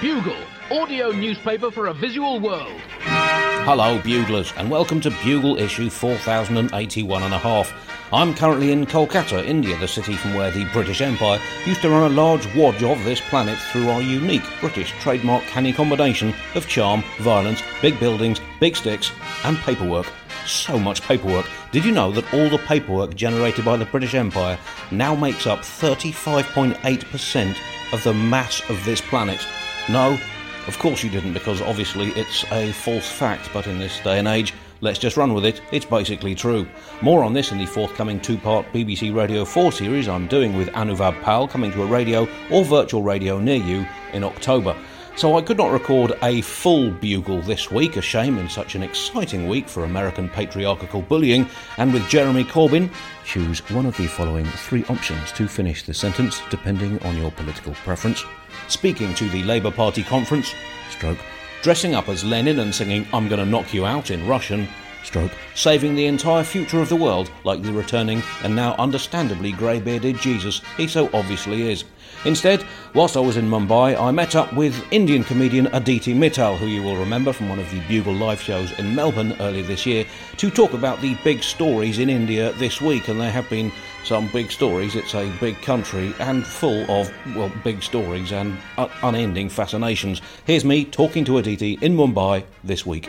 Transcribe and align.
Bugle, 0.00 0.36
audio 0.70 1.10
newspaper 1.10 1.72
for 1.72 1.88
a 1.88 1.92
visual 1.92 2.38
world. 2.38 2.80
Hello, 3.00 3.98
Buglers, 3.98 4.52
and 4.56 4.70
welcome 4.70 5.00
to 5.00 5.10
Bugle 5.24 5.58
issue 5.58 5.90
4081 5.90 7.22
and 7.24 7.34
a 7.34 7.38
half. 7.38 7.72
I'm 8.12 8.32
currently 8.32 8.70
in 8.70 8.86
Kolkata, 8.86 9.44
India, 9.44 9.76
the 9.76 9.88
city 9.88 10.14
from 10.14 10.34
where 10.34 10.52
the 10.52 10.66
British 10.72 11.00
Empire 11.00 11.40
used 11.66 11.82
to 11.82 11.90
run 11.90 12.08
a 12.08 12.14
large 12.14 12.46
wadge 12.54 12.84
of 12.84 13.02
this 13.02 13.20
planet 13.22 13.58
through 13.58 13.88
our 13.88 14.00
unique 14.00 14.44
British 14.60 14.92
trademark 15.00 15.42
canny 15.44 15.72
combination 15.72 16.32
of 16.54 16.68
charm, 16.68 17.02
violence, 17.18 17.60
big 17.82 17.98
buildings, 17.98 18.40
big 18.60 18.76
sticks, 18.76 19.10
and 19.42 19.56
paperwork. 19.58 20.06
So 20.46 20.78
much 20.78 21.02
paperwork. 21.02 21.46
Did 21.72 21.84
you 21.84 21.90
know 21.90 22.12
that 22.12 22.32
all 22.32 22.48
the 22.48 22.58
paperwork 22.58 23.16
generated 23.16 23.64
by 23.64 23.76
the 23.76 23.84
British 23.86 24.14
Empire 24.14 24.60
now 24.92 25.16
makes 25.16 25.48
up 25.48 25.60
35.8% 25.60 27.56
of 27.92 28.04
the 28.04 28.14
mass 28.14 28.62
of 28.70 28.84
this 28.84 29.00
planet? 29.00 29.44
No, 29.88 30.18
of 30.66 30.78
course 30.78 31.02
you 31.02 31.08
didn't, 31.08 31.32
because 31.32 31.62
obviously 31.62 32.08
it's 32.08 32.44
a 32.52 32.72
false 32.72 33.10
fact, 33.10 33.48
but 33.54 33.66
in 33.66 33.78
this 33.78 34.00
day 34.00 34.18
and 34.18 34.28
age, 34.28 34.52
let's 34.82 34.98
just 34.98 35.16
run 35.16 35.32
with 35.32 35.46
it. 35.46 35.62
It's 35.72 35.86
basically 35.86 36.34
true. 36.34 36.68
More 37.00 37.24
on 37.24 37.32
this 37.32 37.52
in 37.52 37.58
the 37.58 37.64
forthcoming 37.64 38.20
two 38.20 38.36
part 38.36 38.66
BBC 38.72 39.14
Radio 39.14 39.46
4 39.46 39.72
series 39.72 40.06
I'm 40.06 40.28
doing 40.28 40.56
with 40.56 40.68
Anuvab 40.68 41.22
Pal, 41.22 41.48
coming 41.48 41.72
to 41.72 41.82
a 41.82 41.86
radio 41.86 42.28
or 42.50 42.64
virtual 42.64 43.02
radio 43.02 43.38
near 43.38 43.56
you 43.56 43.86
in 44.12 44.24
October. 44.24 44.76
So 45.18 45.36
I 45.36 45.42
could 45.42 45.56
not 45.56 45.72
record 45.72 46.16
a 46.22 46.42
full 46.42 46.92
bugle 46.92 47.42
this 47.42 47.72
week, 47.72 47.96
a 47.96 48.00
shame 48.00 48.38
in 48.38 48.48
such 48.48 48.76
an 48.76 48.84
exciting 48.84 49.48
week 49.48 49.68
for 49.68 49.82
American 49.82 50.28
patriarchal 50.28 51.02
bullying, 51.02 51.48
and 51.76 51.92
with 51.92 52.08
Jeremy 52.08 52.44
Corbyn, 52.44 52.88
choose 53.24 53.58
one 53.70 53.84
of 53.84 53.96
the 53.96 54.06
following 54.06 54.44
three 54.44 54.84
options 54.84 55.32
to 55.32 55.48
finish 55.48 55.82
the 55.82 55.92
sentence, 55.92 56.40
depending 56.50 57.02
on 57.02 57.16
your 57.16 57.32
political 57.32 57.74
preference. 57.82 58.24
Speaking 58.68 59.12
to 59.14 59.28
the 59.30 59.42
Labour 59.42 59.72
Party 59.72 60.04
conference, 60.04 60.54
stroke, 60.88 61.18
dressing 61.62 61.96
up 61.96 62.08
as 62.08 62.24
Lenin 62.24 62.60
and 62.60 62.72
singing 62.72 63.04
I'm 63.12 63.26
gonna 63.26 63.44
knock 63.44 63.74
you 63.74 63.86
out 63.86 64.12
in 64.12 64.24
Russian, 64.24 64.68
stroke, 65.02 65.32
saving 65.56 65.96
the 65.96 66.06
entire 66.06 66.44
future 66.44 66.80
of 66.80 66.90
the 66.90 66.94
world 66.94 67.28
like 67.42 67.62
the 67.62 67.72
returning 67.72 68.22
and 68.44 68.54
now 68.54 68.76
understandably 68.76 69.50
grey 69.50 69.80
bearded 69.80 70.18
Jesus 70.18 70.62
he 70.76 70.86
so 70.86 71.10
obviously 71.12 71.68
is. 71.68 71.82
Instead, 72.24 72.64
whilst 72.94 73.16
I 73.16 73.20
was 73.20 73.36
in 73.36 73.48
Mumbai, 73.48 73.98
I 73.98 74.10
met 74.10 74.34
up 74.34 74.52
with 74.52 74.84
Indian 74.90 75.22
comedian 75.22 75.68
Aditi 75.68 76.14
Mittal, 76.14 76.56
who 76.56 76.66
you 76.66 76.82
will 76.82 76.96
remember 76.96 77.32
from 77.32 77.48
one 77.48 77.58
of 77.58 77.70
the 77.70 77.80
Bugle 77.86 78.14
live 78.14 78.40
shows 78.40 78.76
in 78.78 78.94
Melbourne 78.94 79.36
earlier 79.40 79.62
this 79.62 79.86
year, 79.86 80.04
to 80.38 80.50
talk 80.50 80.72
about 80.72 81.00
the 81.00 81.14
big 81.22 81.42
stories 81.42 81.98
in 81.98 82.10
India 82.10 82.52
this 82.54 82.80
week, 82.80 83.08
and 83.08 83.20
there 83.20 83.30
have 83.30 83.48
been 83.48 83.70
some 84.04 84.28
big 84.28 84.50
stories. 84.50 84.96
It's 84.96 85.14
a 85.14 85.30
big 85.38 85.60
country 85.62 86.12
and 86.18 86.46
full 86.46 86.90
of, 86.90 87.12
well, 87.36 87.52
big 87.62 87.82
stories 87.82 88.32
and 88.32 88.56
unending 89.02 89.48
fascinations. 89.48 90.20
Here's 90.44 90.64
me 90.64 90.84
talking 90.84 91.24
to 91.26 91.38
Aditi 91.38 91.78
in 91.80 91.96
Mumbai 91.96 92.44
this 92.64 92.84
week. 92.84 93.08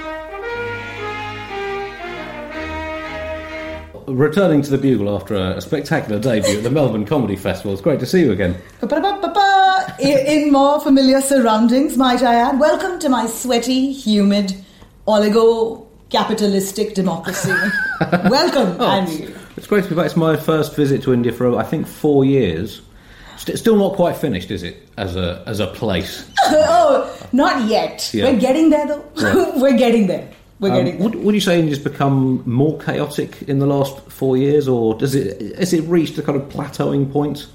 Returning 4.10 4.64
to 4.64 4.72
the 4.72 4.78
Bugle 4.80 5.14
after 5.16 5.36
a 5.36 5.62
spectacular 5.62 6.20
debut 6.20 6.58
at 6.58 6.64
the 6.64 6.72
Melbourne 6.72 7.06
Comedy 7.06 7.36
Festival. 7.36 7.74
It's 7.74 7.82
great 7.82 8.00
to 8.00 8.08
see 8.08 8.22
you 8.22 8.32
again. 8.32 8.56
In 8.82 10.18
in 10.18 10.52
more 10.52 10.80
familiar 10.82 11.22
surroundings, 11.22 11.96
might 11.96 12.24
I 12.24 12.34
add. 12.36 12.60
Welcome 12.60 12.98
to 13.00 13.10
my 13.10 13.28
sweaty, 13.28 13.92
humid, 13.92 14.56
oligo 15.08 15.86
capitalistic 16.10 16.96
democracy. 16.96 17.52
Welcome, 18.30 18.78
Oh, 18.82 18.90
Andy. 18.90 19.32
It's 19.56 19.68
great 19.68 19.84
to 19.84 19.90
be 19.92 19.96
back. 19.96 20.08
It's 20.08 20.16
my 20.16 20.36
first 20.38 20.76
visit 20.76 21.04
to 21.04 21.14
India 21.14 21.32
for 21.32 21.56
I 21.58 21.64
think 21.64 21.86
four 21.86 22.26
years. 22.26 22.82
Still 23.38 23.76
not 23.76 23.96
quite 23.96 24.18
finished, 24.18 24.50
is 24.50 24.64
it? 24.64 24.88
As 24.98 25.16
a 25.16 25.44
as 25.46 25.60
a 25.60 25.68
place. 25.68 26.28
oh, 26.46 27.28
not 27.32 27.68
yet. 27.68 28.10
Yeah. 28.12 28.26
We're 28.32 28.40
getting 28.40 28.72
there, 28.72 28.88
though. 28.88 29.06
Right. 29.18 29.52
We're 29.58 29.78
getting 29.78 30.08
there. 30.08 30.32
We're 30.60 30.70
Um, 30.70 30.76
getting 30.76 31.04
would, 31.04 31.16
would 31.16 31.36
you 31.36 31.42
say 31.42 31.60
India's 31.60 31.80
become 31.80 32.44
more 32.46 32.78
chaotic 32.80 33.44
in 33.44 33.60
the 33.60 33.66
last 33.66 33.98
four 34.10 34.36
years, 34.38 34.68
or 34.68 34.96
does 34.96 35.16
it 35.16 35.58
has 35.58 35.74
it 35.74 35.84
reached 35.86 36.18
a 36.18 36.22
kind 36.22 36.40
of 36.40 36.50
plateauing 36.50 37.12
point? 37.12 37.48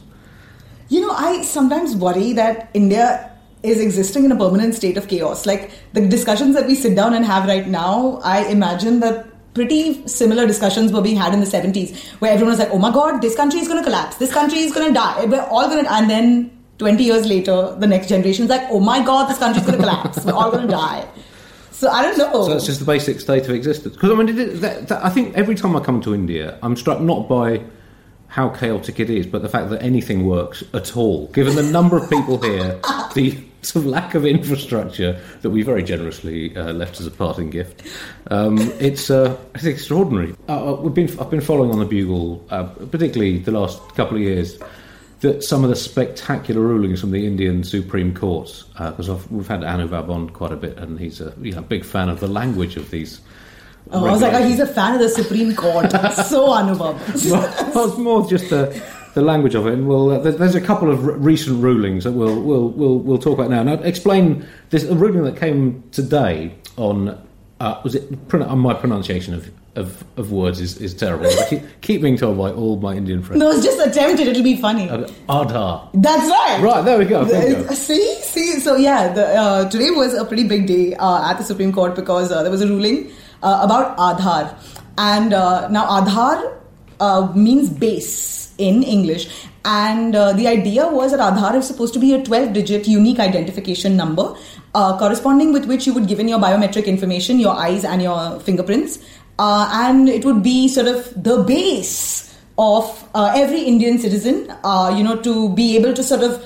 You 0.88 1.00
know, 1.00 1.10
I 1.10 1.42
sometimes 1.42 1.96
worry 1.96 2.32
that 2.34 2.70
India 2.74 3.30
is 3.62 3.80
existing 3.80 4.24
in 4.26 4.32
a 4.32 4.36
permanent 4.36 4.74
state 4.74 4.96
of 4.96 5.08
chaos. 5.08 5.46
Like 5.46 5.70
the 5.92 6.06
discussions 6.06 6.54
that 6.54 6.66
we 6.66 6.74
sit 6.74 6.94
down 6.94 7.14
and 7.14 7.24
have 7.24 7.46
right 7.46 7.66
now, 7.66 8.20
I 8.22 8.44
imagine 8.46 9.00
that 9.00 9.26
pretty 9.54 10.06
similar 10.06 10.46
discussions 10.46 10.92
were 10.92 11.00
being 11.00 11.16
had 11.16 11.32
in 11.32 11.40
the 11.40 11.46
70s, 11.46 11.96
where 12.20 12.32
everyone 12.32 12.50
was 12.52 12.58
like, 12.58 12.70
oh 12.72 12.78
my 12.78 12.90
god, 12.92 13.22
this 13.22 13.36
country 13.36 13.60
is 13.60 13.68
going 13.68 13.78
to 13.78 13.84
collapse, 13.84 14.16
this 14.16 14.32
country 14.32 14.58
is 14.58 14.72
going 14.72 14.88
to 14.88 14.92
die, 14.92 15.24
we're 15.26 15.40
all 15.42 15.68
going 15.68 15.84
to, 15.84 15.92
and 15.92 16.10
then 16.10 16.50
20 16.78 17.04
years 17.04 17.24
later, 17.26 17.74
the 17.78 17.86
next 17.86 18.08
generation 18.08 18.44
is 18.44 18.50
like, 18.50 18.66
oh 18.70 18.80
my 18.80 19.02
god, 19.04 19.30
this 19.30 19.38
country 19.38 19.60
is 19.60 19.66
going 19.66 19.78
to 19.78 19.84
collapse, 19.84 20.24
we're 20.24 20.32
all 20.32 20.50
going 20.50 20.66
to 20.66 20.72
die. 20.72 21.06
So 21.74 21.90
I 21.90 22.02
don't 22.02 22.16
know. 22.16 22.44
So 22.44 22.52
that's 22.52 22.66
just 22.66 22.78
the 22.78 22.86
basic 22.86 23.18
state 23.18 23.44
of 23.44 23.50
existence. 23.50 23.94
Because 23.94 24.10
I 24.10 24.14
mean, 24.14 24.60
that, 24.60 24.88
that, 24.88 25.04
I 25.04 25.10
think 25.10 25.36
every 25.36 25.56
time 25.56 25.74
I 25.74 25.80
come 25.80 26.00
to 26.02 26.14
India, 26.14 26.56
I'm 26.62 26.76
struck 26.76 27.00
not 27.00 27.28
by 27.28 27.62
how 28.28 28.48
chaotic 28.48 29.00
it 29.00 29.10
is, 29.10 29.26
but 29.26 29.42
the 29.42 29.48
fact 29.48 29.70
that 29.70 29.82
anything 29.82 30.24
works 30.24 30.62
at 30.72 30.96
all. 30.96 31.26
Given 31.28 31.56
the 31.56 31.62
number 31.62 31.96
of 31.96 32.08
people 32.08 32.40
here, 32.40 32.80
the 33.14 33.38
sort 33.62 33.84
of 33.84 33.90
lack 33.90 34.14
of 34.14 34.24
infrastructure 34.24 35.20
that 35.42 35.50
we 35.50 35.62
very 35.62 35.82
generously 35.82 36.56
uh, 36.56 36.72
left 36.72 37.00
as 37.00 37.06
a 37.06 37.10
parting 37.10 37.50
gift, 37.50 37.82
um, 38.30 38.58
it's 38.78 39.10
uh, 39.10 39.36
it's 39.54 39.64
extraordinary. 39.64 40.34
Uh, 40.48 40.74
uh, 40.74 40.80
we've 40.80 40.94
been 40.94 41.08
I've 41.18 41.30
been 41.30 41.40
following 41.40 41.72
on 41.72 41.80
the 41.80 41.86
Bugle, 41.86 42.44
uh, 42.50 42.64
particularly 42.64 43.38
the 43.38 43.52
last 43.52 43.80
couple 43.96 44.16
of 44.16 44.22
years. 44.22 44.58
That 45.24 45.42
some 45.42 45.64
of 45.64 45.70
the 45.70 45.76
spectacular 45.76 46.60
rulings 46.60 47.00
from 47.00 47.10
the 47.10 47.26
Indian 47.26 47.64
Supreme 47.64 48.14
Court, 48.14 48.62
because 48.76 49.08
we've 49.30 49.48
had 49.48 49.60
Anuvab 49.60 50.10
on 50.10 50.28
quite 50.28 50.52
a 50.52 50.56
bit, 50.56 50.76
and 50.76 51.00
he's 51.00 51.18
a 51.18 51.32
you 51.40 51.52
know, 51.52 51.62
big 51.62 51.82
fan 51.82 52.10
of 52.10 52.20
the 52.20 52.28
language 52.28 52.76
of 52.76 52.90
these. 52.90 53.22
oh, 53.90 54.04
I 54.04 54.12
was 54.12 54.20
like, 54.20 54.34
oh, 54.34 54.46
he's 54.46 54.60
a 54.60 54.66
fan 54.66 54.92
of 54.92 55.00
the 55.00 55.08
Supreme 55.08 55.56
Court. 55.56 55.90
so 55.90 56.48
Anuvab. 56.48 57.24
well, 57.74 57.88
it's 57.88 57.96
more 57.96 58.28
just 58.28 58.50
the, 58.50 58.82
the 59.14 59.22
language 59.22 59.54
of 59.54 59.66
it. 59.66 59.72
And 59.72 59.88
we'll, 59.88 60.10
uh, 60.10 60.18
there's 60.18 60.54
a 60.54 60.60
couple 60.60 60.90
of 60.90 61.02
r- 61.02 61.12
recent 61.12 61.62
rulings 61.62 62.04
that 62.04 62.12
we'll, 62.12 62.38
we'll, 62.42 62.68
we'll, 62.68 62.98
we'll 62.98 63.18
talk 63.18 63.38
about 63.38 63.48
now. 63.48 63.62
Now, 63.62 63.74
explain 63.82 64.46
this 64.68 64.84
a 64.84 64.94
ruling 64.94 65.24
that 65.24 65.38
came 65.38 65.82
today 65.90 66.54
on. 66.76 67.18
Uh, 67.60 67.80
was 67.82 67.94
it 67.94 68.12
uh, 68.34 68.56
my 68.56 68.74
pronunciation 68.74 69.32
of, 69.32 69.50
of, 69.76 70.04
of 70.16 70.30
words 70.32 70.60
is, 70.60 70.76
is 70.78 70.94
terrible. 70.94 71.26
I 71.26 71.46
keep, 71.48 71.62
keep 71.80 72.02
being 72.02 72.16
told 72.16 72.38
by 72.38 72.50
all 72.52 72.76
my 72.78 72.94
Indian 72.94 73.22
friends. 73.22 73.40
no, 73.40 73.60
just 73.60 73.78
attempt 73.86 74.20
it, 74.20 74.28
it'll 74.28 74.42
be 74.42 74.56
funny. 74.56 74.88
Uh. 74.90 75.88
That's 75.94 76.28
right. 76.30 76.60
Right, 76.62 76.84
there 76.84 76.98
we 76.98 77.04
go. 77.04 77.24
There 77.24 77.48
we 77.48 77.54
Uh, 77.64 77.68
go. 77.68 77.74
See, 77.74 78.14
see. 78.22 78.60
So 78.60 78.76
yeah, 78.76 79.12
the, 79.12 79.26
uh, 79.26 79.68
today 79.70 79.90
was 79.90 80.14
a 80.14 80.24
pretty 80.24 80.46
big 80.46 80.66
day 80.66 80.94
uh, 80.94 81.30
at 81.30 81.38
the 81.38 81.44
Supreme 81.44 81.72
Court 81.72 81.94
because 81.96 82.30
uh, 82.30 82.42
there 82.42 82.50
was 82.52 82.62
a 82.62 82.68
ruling 82.68 83.10
uh, 83.42 83.60
about 83.62 83.96
Aadhaar, 83.98 84.56
and 84.98 85.32
uh, 85.32 85.68
now 85.68 85.86
Aadhaar 85.86 86.56
uh, 87.00 87.32
means 87.34 87.68
base 87.68 88.54
in 88.58 88.82
English, 88.84 89.28
and 89.64 90.14
uh, 90.14 90.32
the 90.34 90.46
idea 90.46 90.86
was 90.88 91.10
that 91.10 91.20
Aadhaar 91.20 91.56
is 91.56 91.66
supposed 91.66 91.92
to 91.94 91.98
be 91.98 92.14
a 92.14 92.18
12-digit 92.22 92.86
unique 92.86 93.18
identification 93.18 93.96
number, 93.96 94.34
uh, 94.74 94.96
corresponding 94.98 95.52
with 95.52 95.64
which 95.66 95.86
you 95.88 95.92
would 95.94 96.06
give 96.06 96.20
in 96.20 96.28
your 96.28 96.38
biometric 96.38 96.86
information, 96.86 97.40
your 97.40 97.54
eyes 97.56 97.84
and 97.84 98.00
your 98.00 98.38
fingerprints, 98.40 98.98
uh, 99.38 99.68
and 99.72 100.08
it 100.08 100.24
would 100.24 100.42
be 100.42 100.68
sort 100.68 100.88
of 100.88 101.22
the 101.22 101.42
base 101.42 102.34
of 102.56 103.08
uh, 103.14 103.32
every 103.34 103.62
Indian 103.62 103.98
citizen, 103.98 104.50
uh, 104.62 104.94
you 104.96 105.02
know, 105.02 105.20
to 105.22 105.48
be 105.54 105.76
able 105.76 105.92
to 105.92 106.02
sort 106.02 106.22
of 106.22 106.44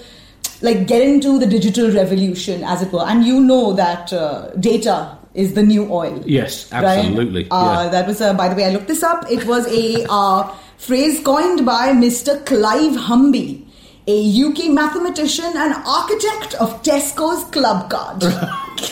like 0.63 0.87
get 0.87 1.03
into 1.03 1.39
the 1.39 1.47
digital 1.47 1.91
revolution, 1.91 2.65
as 2.65 2.83
it 2.83 2.93
were. 2.93 3.05
And 3.07 3.25
you 3.25 3.41
know 3.41 3.73
that 3.75 4.13
uh, 4.13 4.51
data 4.59 5.17
is 5.35 5.55
the 5.55 5.63
new 5.63 5.91
oil. 5.93 6.23
Yes, 6.27 6.73
right? 6.73 6.85
absolutely. 6.85 7.49
Uh, 7.51 7.85
yeah. 7.85 7.89
That 7.91 8.07
was, 8.07 8.21
uh, 8.21 8.35
by 8.35 8.49
the 8.49 8.57
way, 8.57 8.65
I 8.65 8.71
looked 8.71 8.89
this 8.89 9.03
up. 9.03 9.31
It 9.31 9.45
was 9.47 9.67
a 9.69 10.07
uh, 10.09 10.53
phrase 10.79 11.23
coined 11.23 11.65
by 11.65 11.91
Mr. 11.91 12.45
Clive 12.45 12.97
Humby, 12.97 13.67
a 14.07 14.43
UK 14.43 14.71
mathematician 14.71 15.53
and 15.55 15.75
architect 15.87 16.55
of 16.55 16.83
Tesco's 16.83 17.45
club 17.51 17.91
card. 17.91 18.25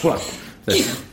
Well, 0.03 0.21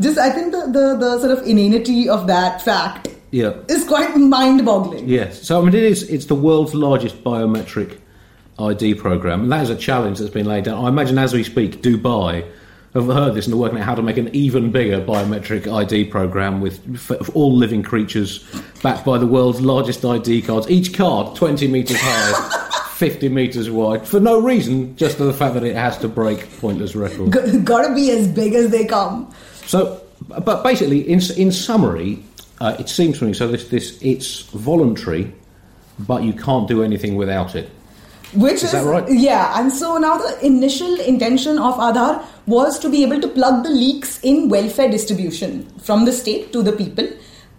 Just, 0.00 0.18
I 0.18 0.30
think 0.30 0.52
the, 0.52 0.66
the, 0.66 0.96
the 0.98 1.18
sort 1.20 1.30
of 1.30 1.46
inanity 1.46 2.08
of 2.08 2.26
that 2.26 2.60
fact 2.62 3.08
yeah. 3.30 3.54
is 3.68 3.86
quite 3.86 4.16
mind-boggling. 4.16 5.08
Yes. 5.08 5.42
So 5.42 5.60
I 5.60 5.64
mean, 5.64 5.74
it 5.74 5.82
is. 5.82 6.02
It's 6.10 6.26
the 6.26 6.34
world's 6.34 6.74
largest 6.74 7.22
biometric 7.24 7.98
ID 8.58 8.94
program, 8.94 9.42
and 9.42 9.52
that 9.52 9.62
is 9.62 9.70
a 9.70 9.76
challenge 9.76 10.18
that's 10.18 10.32
been 10.32 10.46
laid 10.46 10.64
down. 10.64 10.84
I 10.84 10.88
imagine 10.88 11.18
as 11.18 11.32
we 11.32 11.44
speak, 11.44 11.82
Dubai 11.82 12.46
have 12.94 13.06
heard 13.06 13.34
this 13.34 13.44
and 13.46 13.52
are 13.54 13.58
working 13.58 13.78
out 13.78 13.84
how 13.84 13.94
to 13.94 14.02
make 14.02 14.16
an 14.16 14.34
even 14.34 14.70
bigger 14.72 15.00
biometric 15.00 15.70
ID 15.70 16.04
program 16.04 16.62
with 16.62 16.80
f- 16.94 17.20
f- 17.20 17.36
all 17.36 17.54
living 17.54 17.82
creatures 17.82 18.38
backed 18.82 19.04
by 19.04 19.18
the 19.18 19.26
world's 19.26 19.60
largest 19.60 20.02
ID 20.04 20.40
cards. 20.42 20.70
Each 20.70 20.94
card 20.94 21.36
twenty 21.36 21.68
meters 21.68 21.98
high, 22.00 22.88
fifty 22.94 23.28
meters 23.28 23.70
wide, 23.70 24.08
for 24.08 24.20
no 24.20 24.40
reason, 24.40 24.96
just 24.96 25.18
for 25.18 25.24
the 25.24 25.34
fact 25.34 25.52
that 25.54 25.64
it 25.64 25.76
has 25.76 25.98
to 25.98 26.08
break 26.08 26.50
pointless 26.58 26.94
records. 26.96 27.36
G- 27.52 27.58
gotta 27.58 27.94
be 27.94 28.10
as 28.10 28.28
big 28.28 28.54
as 28.54 28.70
they 28.70 28.86
come. 28.86 29.30
So, 29.66 30.00
but 30.28 30.62
basically, 30.62 31.00
in 31.00 31.20
in 31.36 31.52
summary, 31.52 32.22
uh, 32.60 32.76
it 32.78 32.88
seems 32.88 33.18
to 33.18 33.24
me 33.24 33.34
so. 33.34 33.48
This 33.48 33.68
this 33.68 33.98
it's 34.00 34.42
voluntary, 34.42 35.32
but 35.98 36.22
you 36.22 36.32
can't 36.32 36.68
do 36.68 36.82
anything 36.82 37.16
without 37.16 37.54
it. 37.54 37.70
Which 38.34 38.64
Is 38.64 38.72
that 38.72 38.84
right? 38.84 39.04
Yeah, 39.08 39.58
and 39.58 39.72
so 39.72 39.98
now 39.98 40.18
the 40.18 40.44
initial 40.44 41.00
intention 41.00 41.58
of 41.58 41.74
Aadhaar 41.76 42.24
was 42.46 42.78
to 42.80 42.90
be 42.90 43.02
able 43.02 43.20
to 43.20 43.28
plug 43.28 43.62
the 43.62 43.70
leaks 43.70 44.20
in 44.22 44.48
welfare 44.48 44.90
distribution 44.90 45.66
from 45.78 46.04
the 46.04 46.12
state 46.12 46.52
to 46.52 46.62
the 46.62 46.72
people. 46.72 47.08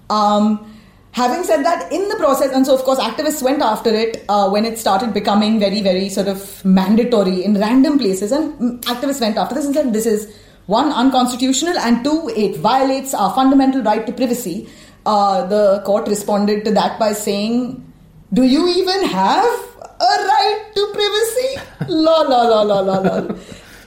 Um, 0.10 0.70
having 1.12 1.44
said 1.44 1.64
that, 1.64 1.92
in 1.92 2.08
the 2.10 2.16
process, 2.18 2.52
and 2.52 2.66
so 2.66 2.76
of 2.76 2.84
course 2.84 3.00
activists 3.00 3.42
went 3.42 3.62
after 3.62 3.90
it 3.90 4.26
uh, 4.28 4.50
when 4.50 4.66
it 4.66 4.78
started 4.78 5.14
becoming 5.14 5.58
very, 5.60 5.82
very 5.82 6.10
sort 6.10 6.28
of 6.28 6.64
mandatory 6.66 7.44
in 7.46 7.58
random 7.58 7.98
places, 7.98 8.32
and 8.32 8.54
mm, 8.60 8.80
activists 8.82 9.22
went 9.22 9.38
after 9.38 9.56
this 9.56 9.66
and 9.66 9.74
said 9.74 9.94
this 9.94 10.06
is 10.06 10.34
one 10.68 10.92
unconstitutional 10.92 11.78
and 11.80 12.04
two 12.04 12.30
it 12.30 12.58
violates 12.58 13.14
our 13.14 13.34
fundamental 13.34 13.82
right 13.82 14.06
to 14.06 14.12
privacy. 14.12 14.70
Uh, 15.06 15.46
the 15.48 15.82
court 15.86 16.08
responded 16.08 16.66
to 16.66 16.72
that 16.72 17.00
by 17.00 17.14
saying, 17.14 17.84
"Do 18.34 18.44
you 18.44 18.68
even 18.68 19.06
have 19.06 19.52
a 20.00 20.16
right 20.32 20.72
to 20.76 20.88
privacy?" 20.98 21.50
la 21.88 22.22
la 22.22 22.42
la 22.44 22.62
la 22.62 22.80
la 22.80 23.00
la. 23.00 23.36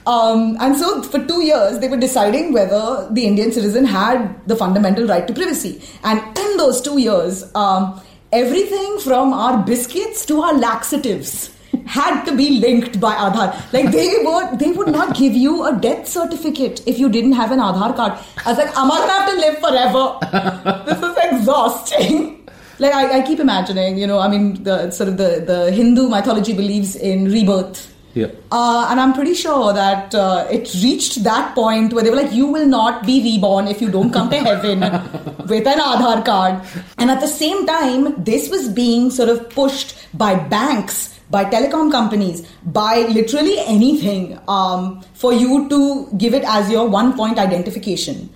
Um, 0.07 0.57
and 0.59 0.75
so, 0.75 1.03
for 1.03 1.23
two 1.25 1.43
years, 1.45 1.77
they 1.79 1.87
were 1.87 1.97
deciding 1.97 2.53
whether 2.53 3.07
the 3.11 3.25
Indian 3.25 3.51
citizen 3.51 3.85
had 3.85 4.47
the 4.47 4.55
fundamental 4.55 5.05
right 5.05 5.27
to 5.27 5.33
privacy. 5.33 5.79
And 6.03 6.19
in 6.35 6.57
those 6.57 6.81
two 6.81 6.97
years, 6.99 7.43
um, 7.53 8.01
everything 8.31 8.99
from 8.99 9.31
our 9.33 9.63
biscuits 9.63 10.25
to 10.25 10.41
our 10.41 10.55
laxatives 10.55 11.51
had 11.85 12.23
to 12.25 12.35
be 12.35 12.59
linked 12.59 12.99
by 12.99 13.13
Aadhaar. 13.15 13.73
Like 13.73 13.91
they 13.91 14.09
would, 14.23 14.59
they 14.59 14.71
would 14.71 14.89
not 14.89 15.15
give 15.15 15.33
you 15.33 15.65
a 15.65 15.75
death 15.75 16.07
certificate 16.07 16.81
if 16.85 16.99
you 16.99 17.09
didn't 17.09 17.33
have 17.33 17.51
an 17.51 17.59
Aadhaar 17.59 17.95
card. 17.95 18.13
I 18.45 18.49
was 18.49 18.57
like, 18.57 18.77
I'm 18.77 18.87
not 18.87 18.99
gonna 18.99 19.13
have 19.13 19.29
to 19.29 19.35
live 19.35 19.57
forever. 19.59 20.83
this 20.85 21.01
is 21.01 21.17
exhausting. 21.31 22.37
Like 22.79 22.93
I, 22.93 23.19
I 23.19 23.21
keep 23.21 23.39
imagining, 23.39 23.97
you 23.97 24.07
know, 24.07 24.19
I 24.19 24.27
mean, 24.27 24.63
the 24.63 24.89
sort 24.91 25.09
of 25.09 25.17
the 25.17 25.43
the 25.45 25.71
Hindu 25.71 26.09
mythology 26.09 26.53
believes 26.53 26.95
in 26.95 27.25
rebirth. 27.25 27.90
Yeah. 28.13 28.27
Uh, 28.51 28.87
and 28.89 28.99
I'm 28.99 29.13
pretty 29.13 29.33
sure 29.33 29.73
that 29.73 30.13
uh, 30.13 30.47
it 30.51 30.73
reached 30.83 31.23
that 31.23 31.55
point 31.55 31.93
where 31.93 32.03
they 32.03 32.09
were 32.09 32.17
like, 32.17 32.33
you 32.33 32.47
will 32.47 32.67
not 32.67 33.05
be 33.05 33.23
reborn 33.23 33.67
if 33.67 33.81
you 33.81 33.89
don't 33.89 34.11
come 34.11 34.29
to 34.29 34.37
heaven 34.37 34.79
with 35.47 35.65
an 35.65 35.79
Aadhaar 35.79 36.25
card. 36.25 36.61
And 36.97 37.09
at 37.09 37.21
the 37.21 37.27
same 37.27 37.65
time, 37.65 38.21
this 38.21 38.49
was 38.49 38.67
being 38.67 39.11
sort 39.11 39.29
of 39.29 39.49
pushed 39.49 39.95
by 40.13 40.35
banks, 40.35 41.17
by 41.29 41.45
telecom 41.45 41.89
companies, 41.91 42.45
by 42.65 43.07
literally 43.07 43.57
anything 43.59 44.37
um, 44.49 45.01
for 45.13 45.31
you 45.31 45.69
to 45.69 46.09
give 46.17 46.33
it 46.33 46.43
as 46.45 46.69
your 46.69 46.89
one 46.89 47.15
point 47.15 47.39
identification. 47.39 48.29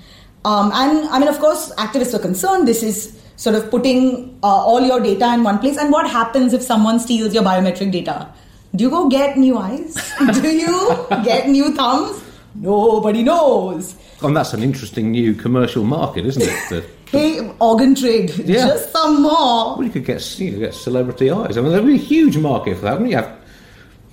Um, 0.46 0.72
and 0.74 1.06
I 1.10 1.20
mean, 1.20 1.28
of 1.28 1.40
course, 1.40 1.74
activists 1.76 2.14
are 2.14 2.20
concerned. 2.20 2.68
This 2.68 2.82
is 2.82 3.20
sort 3.36 3.56
of 3.56 3.70
putting 3.70 4.40
uh, 4.42 4.48
all 4.48 4.80
your 4.80 5.02
data 5.02 5.34
in 5.34 5.44
one 5.44 5.60
place. 5.60 5.78
And 5.78 5.92
what 5.92 6.10
happens 6.10 6.54
if 6.54 6.62
someone 6.62 7.00
steals 7.00 7.34
your 7.34 7.44
biometric 7.44 7.92
data? 7.92 8.30
Do 8.76 8.84
you 8.84 8.90
go 8.90 9.08
get 9.10 9.38
new 9.38 9.58
eyes? 9.58 9.96
Do 10.42 10.50
you 10.50 11.06
get 11.24 11.48
new 11.50 11.74
thumbs? 11.76 12.22
Nobody 12.56 13.24
knows. 13.24 13.96
And 14.22 14.36
that's 14.36 14.54
an 14.54 14.64
interesting 14.64 15.12
new 15.12 15.34
commercial 15.34 15.84
market, 15.84 16.26
isn't 16.26 16.42
it? 16.44 16.70
The- 16.70 16.84
Hey, 17.12 17.40
organ 17.60 17.94
trade, 17.96 18.32
Yeah. 18.40 18.68
just 18.68 18.92
some 18.92 19.22
more. 19.22 19.76
well, 19.78 19.84
you 19.84 19.90
could 19.92 20.04
get 20.06 20.40
you 20.40 20.52
could 20.52 20.60
get 20.60 20.74
celebrity 20.74 21.30
eyes. 21.32 21.56
I 21.58 21.62
mean, 21.62 21.72
there'd 21.72 21.86
be 21.86 21.94
a 21.94 21.98
huge 21.98 22.36
market 22.38 22.76
for 22.78 22.82
that. 22.86 22.94
Wouldn't 22.94 23.12
you 23.12 23.18
have, 23.18 23.32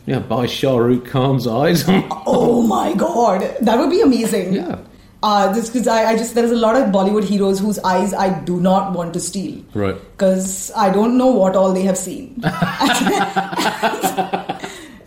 know, 0.07 0.21
buy 0.21 0.47
Shah 0.47 0.77
Rukh 0.77 1.07
Khan's 1.07 1.47
eyes. 1.49 1.85
Oh 2.27 2.63
my 2.63 2.93
god, 2.95 3.41
that 3.63 3.79
would 3.79 3.91
be 3.91 4.03
amazing. 4.03 4.53
Yeah. 4.53 4.79
Uh, 5.23 5.53
this 5.53 5.71
because 5.71 5.87
I, 5.89 6.11
I 6.11 6.17
just 6.17 6.35
there's 6.35 6.51
a 6.51 6.57
lot 6.57 6.77
of 6.77 6.91
Bollywood 6.91 7.25
heroes 7.25 7.59
whose 7.61 7.79
eyes 7.81 8.13
I 8.13 8.29
do 8.41 8.61
not 8.61 8.93
want 8.93 9.15
to 9.15 9.21
steal. 9.21 9.63
Right. 9.75 9.95
Because 10.13 10.71
I 10.77 10.91
don't 10.91 11.17
know 11.17 11.29
what 11.29 11.57
all 11.57 11.73
they 11.73 11.83
have 11.83 11.97
seen. 11.99 12.35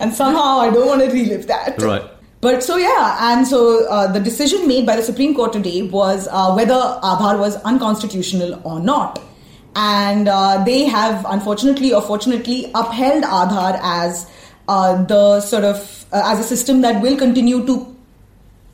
and 0.06 0.14
somehow 0.14 0.58
I 0.60 0.70
don't 0.70 0.86
want 0.86 1.02
to 1.02 1.10
relive 1.10 1.46
that. 1.48 1.80
Right. 1.82 2.02
But 2.40 2.62
so 2.62 2.76
yeah, 2.76 3.32
and 3.32 3.46
so 3.46 3.86
uh, 3.88 4.12
the 4.12 4.20
decision 4.20 4.68
made 4.68 4.86
by 4.86 4.96
the 4.96 5.02
Supreme 5.02 5.34
Court 5.34 5.52
today 5.52 5.82
was 5.82 6.28
uh, 6.30 6.52
whether 6.54 6.74
Aadhaar 6.74 7.38
was 7.38 7.56
unconstitutional 7.62 8.60
or 8.64 8.78
not, 8.78 9.20
and 9.74 10.28
uh, 10.28 10.62
they 10.64 10.84
have 10.84 11.26
unfortunately 11.28 11.92
or 11.92 12.02
fortunately 12.02 12.70
upheld 12.74 13.24
Aadhaar 13.24 13.80
as 13.82 14.30
uh, 14.68 15.02
the 15.04 15.40
sort 15.40 15.64
of 15.64 16.06
uh, 16.12 16.22
as 16.26 16.38
a 16.38 16.44
system 16.44 16.82
that 16.82 17.02
will 17.02 17.16
continue 17.16 17.66
to 17.66 17.96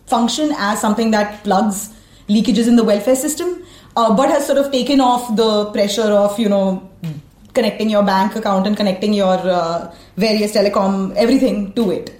function 0.06 0.52
as 0.58 0.81
something 0.81 1.12
that 1.12 1.43
plugs 1.44 1.94
leakages 2.29 2.69
in 2.69 2.76
the 2.76 2.84
welfare 2.84 3.17
system, 3.17 3.64
uh, 3.96 4.14
but 4.14 4.29
has 4.29 4.46
sort 4.46 4.58
of 4.58 4.70
taken 4.70 5.00
off 5.00 5.34
the 5.37 5.67
pressure 5.70 6.12
of 6.26 6.38
you 6.38 6.49
know 6.49 6.92
connecting 7.55 7.91
your 7.91 8.03
bank 8.03 8.35
account 8.37 8.67
and 8.67 8.77
connecting 8.77 9.13
your 9.13 9.37
uh, 9.37 9.95
various 10.17 10.53
telecom 10.55 11.15
everything 11.17 11.73
to 11.75 11.91
it. 11.91 12.19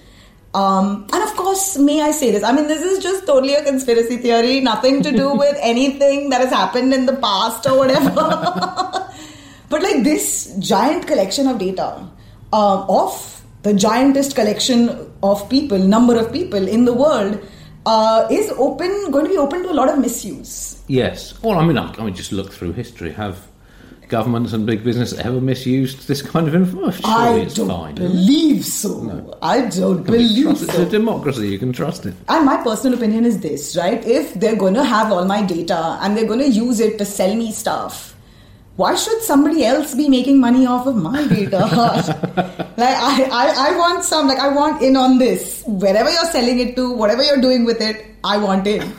Um, 0.55 1.07
and 1.13 1.23
of 1.23 1.35
course, 1.35 1.79
may 1.79 2.03
I 2.03 2.11
say 2.11 2.31
this? 2.31 2.43
I 2.43 2.53
mean, 2.53 2.69
this 2.69 2.83
is 2.83 3.03
just 3.03 3.27
totally 3.27 3.55
a 3.55 3.65
conspiracy 3.65 4.19
theory, 4.19 4.61
nothing 4.61 5.03
to 5.03 5.11
do 5.11 5.35
with 5.35 5.57
anything 5.63 6.29
that 6.31 6.43
has 6.43 6.51
happened 6.51 6.93
in 6.93 7.07
the 7.07 7.17
past 7.17 7.67
or 7.67 7.79
whatever. 7.79 8.11
but 9.71 9.83
like 9.83 10.05
this 10.05 10.55
giant 10.59 11.07
collection 11.07 11.47
of 11.47 11.59
data 11.59 12.07
uh, 12.53 12.87
of 12.87 13.43
the 13.63 13.73
giantest 13.73 14.35
collection 14.35 15.11
of 15.23 15.49
people, 15.49 15.79
number 15.79 16.19
of 16.19 16.33
people 16.33 16.69
in 16.69 16.85
the 16.85 16.93
world, 16.93 17.41
uh, 17.87 18.27
is 18.31 18.51
open 18.59 19.11
going 19.11 19.25
to 19.25 19.31
be 19.31 19.39
open 19.39 19.63
to 19.63 19.71
a 19.71 19.73
lot 19.73 19.89
of 19.89 19.99
misuse. 19.99 20.83
yes. 20.87 21.41
Well, 21.43 21.59
I 21.59 21.65
mean, 21.65 21.79
I, 21.79 21.93
I 21.99 22.05
mean, 22.05 22.15
just 22.15 22.33
look 22.33 22.53
through 22.53 22.73
history. 22.73 23.13
Have 23.13 23.49
governments 24.13 24.53
and 24.53 24.67
big 24.67 24.85
business 24.85 25.13
ever 25.15 25.41
misused 25.41 26.07
this 26.07 26.21
kind 26.21 26.47
of 26.47 26.55
information? 26.55 27.03
Surely 27.03 27.41
I 27.41 27.45
it's 27.47 27.55
don't 27.55 27.69
fine. 27.69 27.95
believe 27.95 28.65
so. 28.65 29.03
No. 29.03 29.39
I 29.41 29.63
don't 29.63 30.03
believe 30.05 30.59
so. 30.59 30.65
It's 30.65 30.79
a 30.79 30.87
democracy. 30.87 31.49
You 31.49 31.59
can 31.59 31.73
trust 31.73 32.07
it. 32.07 32.15
And 32.29 32.45
my 32.45 32.63
personal 32.63 32.99
opinion 32.99 33.25
is 33.25 33.41
this, 33.41 33.77
right? 33.77 34.05
If 34.05 34.35
they're 34.35 34.61
going 34.65 34.75
to 34.75 34.85
have 34.85 35.11
all 35.11 35.25
my 35.25 35.43
data 35.43 35.99
and 36.03 36.17
they're 36.17 36.27
going 36.27 36.41
to 36.41 36.49
use 36.51 36.79
it 36.79 36.99
to 36.99 37.07
sell 37.07 37.35
me 37.35 37.51
stuff, 37.53 38.15
why 38.77 38.95
should 38.95 39.21
somebody 39.23 39.65
else 39.65 39.95
be 39.95 40.09
making 40.09 40.41
money 40.41 40.67
off 40.67 40.87
of 40.87 40.97
my 40.97 41.27
data? 41.29 41.59
like, 42.77 42.97
I, 43.11 43.25
I, 43.41 43.69
I 43.69 43.79
want 43.79 44.05
some, 44.05 44.29
like, 44.29 44.39
I 44.39 44.49
want 44.49 44.83
in 44.83 44.97
on 44.97 45.19
this. 45.19 45.63
Wherever 45.67 46.11
you're 46.11 46.31
selling 46.37 46.59
it 46.61 46.77
to, 46.77 46.93
whatever 46.93 47.23
you're 47.23 47.41
doing 47.41 47.65
with 47.65 47.81
it, 47.81 48.05
I 48.25 48.37
want 48.37 48.67
in. 48.67 48.93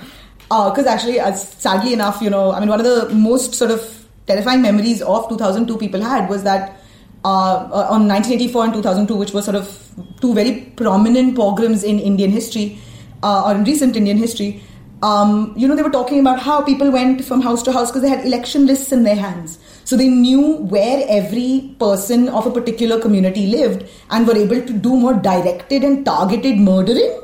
Because 0.44 0.86
actually, 0.86 1.20
uh, 1.20 1.34
sadly 1.34 1.94
enough, 1.94 2.22
you 2.22 2.30
know, 2.30 2.52
I 2.52 2.60
mean, 2.60 2.70
one 2.70 2.80
of 2.80 2.86
the 2.86 3.14
most 3.16 3.56
sort 3.56 3.72
of 3.72 4.03
terrifying 4.28 4.62
memories 4.62 5.02
of 5.02 5.28
2002 5.30 5.78
people 5.78 6.02
had 6.02 6.30
was 6.30 6.44
that 6.44 6.80
uh, 7.26 7.70
uh, 7.72 7.88
on 7.90 8.08
1984 8.08 8.64
and 8.66 8.74
2002, 8.74 9.16
which 9.16 9.32
were 9.32 9.42
sort 9.42 9.56
of 9.56 9.90
two 10.20 10.34
very 10.34 10.62
prominent 10.76 11.36
pogroms 11.36 11.84
in 11.84 12.00
Indian 12.00 12.30
history 12.30 12.78
uh, 13.24 13.44
or 13.46 13.56
in 13.56 13.64
recent 13.64 13.96
Indian 13.96 14.18
history. 14.18 14.62
Um, 15.02 15.54
you 15.58 15.68
know, 15.68 15.76
they 15.76 15.84
were 15.84 15.90
talking 15.90 16.20
about 16.20 16.40
how 16.40 16.62
people 16.62 16.92
went 16.92 17.24
from 17.24 17.42
house 17.42 17.64
to 17.64 17.72
house 17.72 17.92
because 17.92 18.02
they 18.02 18.10
had 18.10 18.26
election 18.26 18.66
lists 18.66 18.92
in 18.92 19.04
their 19.04 19.16
hands. 19.16 19.60
So 19.86 19.98
they 19.98 20.08
knew 20.08 20.58
where 20.58 21.06
every 21.08 21.76
person 21.80 22.30
of 22.30 22.46
a 22.46 22.52
particular 22.52 23.00
community 23.00 23.48
lived 23.48 23.90
and 24.10 24.28
were 24.28 24.36
able 24.36 24.62
to 24.62 24.74
do 24.74 24.96
more 24.96 25.14
directed 25.14 25.84
and 25.84 26.06
targeted 26.06 26.58
murdering. 26.58 27.22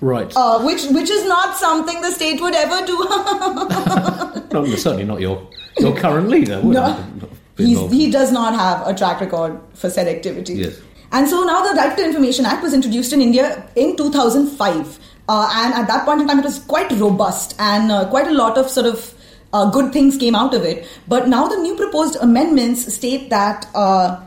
Right. 0.00 0.32
Uh, 0.34 0.62
which 0.62 0.84
which 0.86 1.10
is 1.10 1.26
not 1.26 1.56
something 1.56 2.00
the 2.00 2.10
state 2.10 2.40
would 2.40 2.54
ever 2.54 2.86
do. 2.86 2.96
no, 4.52 4.64
certainly 4.76 5.04
not 5.04 5.20
your 5.20 5.46
your 5.78 5.96
current 5.96 6.28
leader. 6.28 6.60
would 6.60 6.74
No. 6.74 7.28
He 7.56 8.10
does 8.10 8.32
not 8.32 8.54
have 8.54 8.86
a 8.86 8.94
track 8.94 9.20
record 9.20 9.60
for 9.74 9.90
said 9.90 10.08
activity. 10.08 10.54
Yes. 10.54 10.80
And 11.12 11.28
so 11.28 11.42
now 11.42 11.62
the 11.62 11.76
Right 11.76 11.96
to 11.96 12.04
Information 12.04 12.46
Act 12.46 12.62
was 12.62 12.72
introduced 12.72 13.12
in 13.12 13.20
India 13.20 13.68
in 13.76 13.96
2005. 13.96 14.98
Uh, 15.28 15.50
and 15.54 15.74
at 15.74 15.86
that 15.88 16.04
point 16.04 16.20
in 16.20 16.28
time, 16.28 16.38
it 16.38 16.44
was 16.44 16.60
quite 16.60 16.90
robust 16.92 17.54
and 17.58 17.90
uh, 17.92 18.08
quite 18.08 18.28
a 18.28 18.32
lot 18.32 18.56
of 18.56 18.68
sort 18.70 18.86
of 18.86 19.14
uh, 19.52 19.70
good 19.70 19.92
things 19.92 20.16
came 20.16 20.34
out 20.34 20.54
of 20.54 20.64
it. 20.64 20.86
But 21.08 21.28
now 21.28 21.48
the 21.48 21.56
new 21.56 21.76
proposed 21.76 22.16
amendments 22.20 22.92
state 22.94 23.28
that 23.30 23.66
uh, 23.74 24.20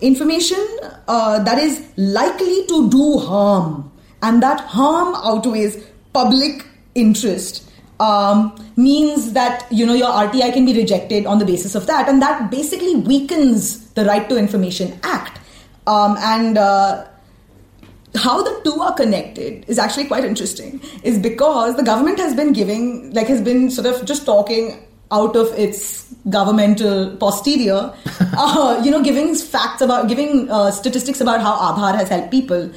information 0.00 0.64
uh, 1.08 1.42
that 1.42 1.58
is 1.58 1.82
likely 1.96 2.66
to 2.66 2.90
do 2.90 3.18
harm 3.18 3.90
and 4.22 4.42
that 4.42 4.60
harm 4.60 5.14
outweighs 5.14 5.82
public 6.12 6.66
interest 6.94 7.71
um, 8.02 8.52
means 8.76 9.32
that 9.32 9.70
you 9.70 9.86
know 9.86 9.94
your 9.94 10.10
RTI 10.10 10.52
can 10.52 10.64
be 10.66 10.74
rejected 10.74 11.24
on 11.24 11.38
the 11.38 11.44
basis 11.44 11.74
of 11.76 11.86
that, 11.86 12.08
and 12.08 12.20
that 12.20 12.50
basically 12.50 12.96
weakens 12.96 13.90
the 13.90 14.04
Right 14.04 14.28
to 14.28 14.36
Information 14.36 14.98
Act. 15.04 15.38
Um, 15.86 16.16
and 16.18 16.58
uh, 16.58 17.06
how 18.16 18.42
the 18.42 18.60
two 18.64 18.80
are 18.80 18.94
connected 18.94 19.64
is 19.68 19.78
actually 19.78 20.06
quite 20.06 20.24
interesting. 20.24 20.80
Is 21.04 21.18
because 21.18 21.76
the 21.76 21.84
government 21.84 22.18
has 22.18 22.34
been 22.34 22.52
giving, 22.52 23.12
like, 23.14 23.28
has 23.28 23.40
been 23.40 23.70
sort 23.70 23.86
of 23.86 24.04
just 24.04 24.26
talking 24.26 24.84
out 25.12 25.36
of 25.36 25.52
its 25.58 26.12
governmental 26.30 27.16
posterior, 27.16 27.94
uh, 28.36 28.80
you 28.84 28.90
know, 28.90 29.02
giving 29.02 29.34
facts 29.34 29.80
about, 29.80 30.08
giving 30.08 30.50
uh, 30.50 30.70
statistics 30.70 31.20
about 31.20 31.40
how 31.40 31.56
Aadhaar 31.56 31.94
has 31.94 32.08
helped 32.08 32.30
people. 32.30 32.70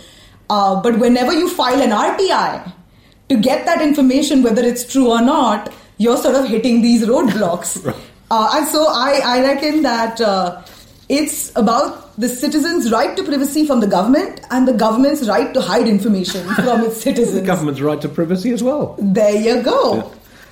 Uh, 0.50 0.79
but 0.82 1.00
whenever 1.00 1.34
you 1.34 1.50
file 1.50 1.82
an 1.82 1.89
RTI, 1.89 2.75
to 3.29 3.38
get 3.38 3.65
that 3.65 3.82
information, 3.82 4.44
whether 4.44 4.63
it's 4.63 4.91
true 4.91 5.12
or 5.12 5.22
not, 5.22 5.74
you're 5.98 6.17
sort 6.17 6.36
of 6.36 6.48
hitting 6.48 6.82
these 6.82 7.05
roadblocks. 7.05 7.86
uh, 8.32 8.50
and 8.53 8.67
so 8.67 8.88
I, 8.88 9.22
I 9.24 9.41
reckon 9.41 9.82
that 9.84 10.22
uh, 10.22 10.62
It's 11.08 11.55
about 11.55 12.20
the 12.20 12.27
citizens' 12.27 12.91
right 12.91 13.15
to 13.15 13.24
privacy 13.24 13.65
from 13.67 13.79
the 13.79 13.88
government 13.88 14.41
and 14.50 14.67
the 14.67 14.74
government's 14.74 15.27
right 15.27 15.53
to 15.53 15.62
hide 15.62 15.88
information 15.88 16.48
from 16.55 16.82
its 16.82 17.01
citizens. 17.01 17.36
The 17.36 17.46
government's 17.46 17.79
right 17.79 18.01
to 18.01 18.10
privacy 18.10 18.51
as 18.51 18.63
well. 18.63 18.96
There 19.00 19.36
you 19.36 19.62
go. 19.62 20.12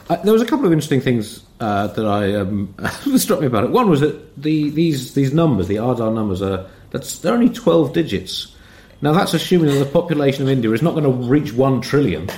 Uh, 0.10 0.18
there 0.18 0.34
was 0.34 0.42
a 0.42 0.46
couple 0.46 0.66
of 0.66 0.72
interesting 0.72 1.02
things 1.02 1.42
uh, 1.60 1.88
that 1.88 2.06
I 2.06 2.36
um, 2.36 2.76
struck 3.18 3.40
me 3.40 3.48
about 3.48 3.64
it. 3.64 3.72
One 3.72 3.90
was 3.90 4.02
that 4.02 4.36
the 4.42 4.70
these 4.70 5.16
these 5.16 5.34
numbers, 5.34 5.68
the 5.68 5.78
Aadhaar 5.78 6.14
numbers, 6.14 6.42
are 6.42 6.70
that's 6.92 7.20
they're 7.20 7.34
only 7.34 7.50
twelve 7.50 7.94
digits. 7.94 8.54
Now 9.02 9.14
that's 9.14 9.34
assuming 9.34 9.70
that 9.72 9.80
the 9.80 9.90
population 9.90 10.44
of 10.44 10.50
India 10.50 10.70
is 10.72 10.82
not 10.82 10.92
going 10.92 11.06
to 11.06 11.28
reach 11.28 11.54
one 11.54 11.82
trillion. 11.82 12.30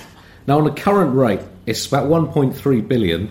Now 0.48 0.58
on 0.60 0.64
the 0.66 0.72
current 0.72 1.16
rate, 1.16 1.42
it's 1.66 1.86
about 1.86 2.08
one 2.08 2.28
point 2.32 2.56
three 2.56 2.82
billion, 2.82 3.30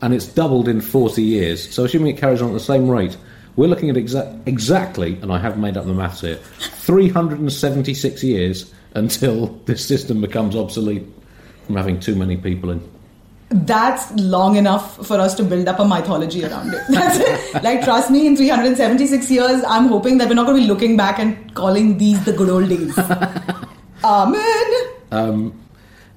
and 0.00 0.14
it's 0.14 0.26
doubled 0.26 0.68
in 0.68 0.80
forty 0.80 1.22
years. 1.22 1.72
So 1.72 1.84
assuming 1.84 2.14
it 2.14 2.20
carries 2.20 2.42
on 2.42 2.50
at 2.50 2.54
the 2.54 2.60
same 2.60 2.88
rate, 2.88 3.16
we're 3.56 3.68
looking 3.68 3.90
at 3.90 3.96
exa- 3.96 4.40
exactly, 4.46 5.18
and 5.20 5.32
I 5.32 5.38
have 5.38 5.58
made 5.58 5.76
up 5.76 5.84
the 5.84 5.94
maths 5.94 6.22
here, 6.22 6.36
three 6.36 7.08
hundred 7.08 7.40
and 7.40 7.52
seventy 7.52 7.94
six 7.94 8.22
years 8.24 8.72
until 8.94 9.46
this 9.66 9.84
system 9.86 10.20
becomes 10.20 10.56
obsolete 10.56 11.04
from 11.66 11.76
having 11.76 12.00
too 12.00 12.14
many 12.14 12.36
people 12.36 12.70
in 12.70 12.80
that's 13.54 14.10
long 14.12 14.56
enough 14.56 15.06
for 15.06 15.18
us 15.18 15.34
to 15.36 15.44
build 15.44 15.68
up 15.68 15.78
a 15.78 15.84
mythology 15.84 16.44
around 16.44 16.74
it. 16.74 16.82
That's 16.88 17.18
it. 17.54 17.62
Like, 17.62 17.84
trust 17.84 18.10
me, 18.10 18.26
in 18.26 18.36
376 18.36 19.30
years, 19.30 19.62
I'm 19.68 19.86
hoping 19.86 20.18
that 20.18 20.28
we're 20.28 20.34
not 20.34 20.46
going 20.46 20.56
to 20.56 20.62
be 20.62 20.68
looking 20.68 20.96
back 20.96 21.18
and 21.18 21.54
calling 21.54 21.98
these 21.98 22.24
the 22.24 22.32
good 22.32 22.48
old 22.48 22.68
days. 22.68 22.98
Amen. 24.04 24.64
Um, 25.12 25.63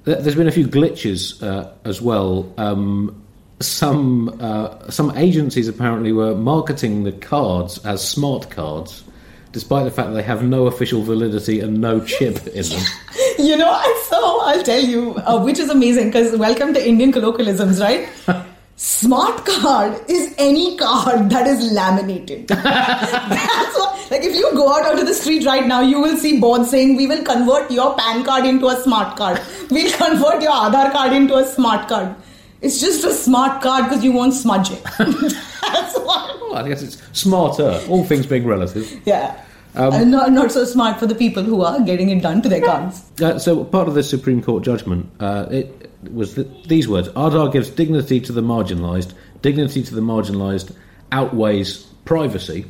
there's 0.04 0.34
been 0.34 0.48
a 0.48 0.52
few 0.52 0.66
glitches 0.66 1.42
uh, 1.42 1.70
as 1.84 2.00
well. 2.00 2.52
Um, 2.56 3.22
some 3.60 4.36
uh, 4.40 4.90
some 4.90 5.16
agencies 5.16 5.68
apparently 5.68 6.12
were 6.12 6.34
marketing 6.34 7.04
the 7.04 7.12
cards 7.12 7.84
as 7.84 8.06
smart 8.06 8.50
cards, 8.50 9.04
despite 9.52 9.84
the 9.84 9.90
fact 9.90 10.08
that 10.08 10.14
they 10.14 10.22
have 10.22 10.44
no 10.44 10.66
official 10.66 11.02
validity 11.02 11.60
and 11.60 11.80
no 11.80 12.00
chip 12.04 12.46
in 12.48 12.62
them. 12.62 12.82
you 13.38 13.56
know, 13.56 13.70
I 13.70 14.04
saw. 14.08 14.46
I'll 14.46 14.62
tell 14.62 14.82
you, 14.82 15.16
uh, 15.16 15.42
which 15.42 15.58
is 15.58 15.70
amazing 15.70 16.06
because 16.08 16.36
welcome 16.38 16.72
to 16.74 16.88
Indian 16.88 17.12
colloquialisms, 17.12 17.80
right? 17.80 18.08
Smart 18.76 19.44
card 19.44 20.00
is 20.08 20.32
any 20.38 20.76
card 20.76 21.30
that 21.30 21.48
is 21.48 21.72
laminated. 21.72 22.46
That's 22.48 23.76
what, 23.76 23.97
like 24.10 24.22
if 24.22 24.34
you 24.34 24.50
go 24.54 24.72
out 24.72 24.86
onto 24.86 25.04
the 25.04 25.14
street 25.14 25.44
right 25.44 25.66
now, 25.66 25.80
you 25.80 26.00
will 26.00 26.16
see 26.16 26.38
boards 26.40 26.70
saying, 26.70 26.96
"We 26.96 27.06
will 27.06 27.22
convert 27.22 27.70
your 27.70 27.94
PAN 27.96 28.24
card 28.24 28.46
into 28.46 28.68
a 28.68 28.76
smart 28.82 29.16
card. 29.16 29.40
We'll 29.70 29.92
convert 29.92 30.42
your 30.42 30.52
Aadhaar 30.52 30.92
card 30.92 31.12
into 31.12 31.36
a 31.36 31.46
smart 31.46 31.88
card." 31.88 32.14
It's 32.60 32.80
just 32.80 33.04
a 33.04 33.12
smart 33.12 33.62
card 33.62 33.84
because 33.84 34.02
you 34.02 34.12
won't 34.12 34.34
smudge 34.34 34.72
it. 34.72 34.82
That's 34.98 35.98
why. 35.98 36.36
Well, 36.40 36.56
I 36.56 36.68
guess 36.68 36.82
it's 36.82 37.00
smarter, 37.12 37.80
all 37.88 38.04
things 38.04 38.26
being 38.26 38.46
relative. 38.46 39.00
Yeah. 39.04 39.44
Um, 39.74 39.92
and 39.92 40.10
not, 40.10 40.32
not 40.32 40.50
so 40.50 40.64
smart 40.64 40.98
for 40.98 41.06
the 41.06 41.14
people 41.14 41.42
who 41.42 41.62
are 41.62 41.80
getting 41.80 42.08
it 42.08 42.20
done 42.20 42.42
to 42.42 42.48
their 42.48 42.60
cards. 42.60 43.02
Uh, 43.20 43.38
so, 43.38 43.62
part 43.64 43.86
of 43.86 43.94
the 43.94 44.02
Supreme 44.02 44.42
Court 44.42 44.64
judgment, 44.64 45.08
uh, 45.20 45.46
it 45.50 45.90
was 46.10 46.34
the, 46.34 46.44
these 46.66 46.88
words 46.88 47.08
Aadhaar 47.10 47.52
gives 47.52 47.70
dignity 47.70 48.20
to 48.20 48.32
the 48.32 48.40
marginalised, 48.40 49.12
dignity 49.42 49.82
to 49.82 49.94
the 49.94 50.00
marginalised 50.00 50.74
outweighs 51.12 51.84
privacy. 52.04 52.66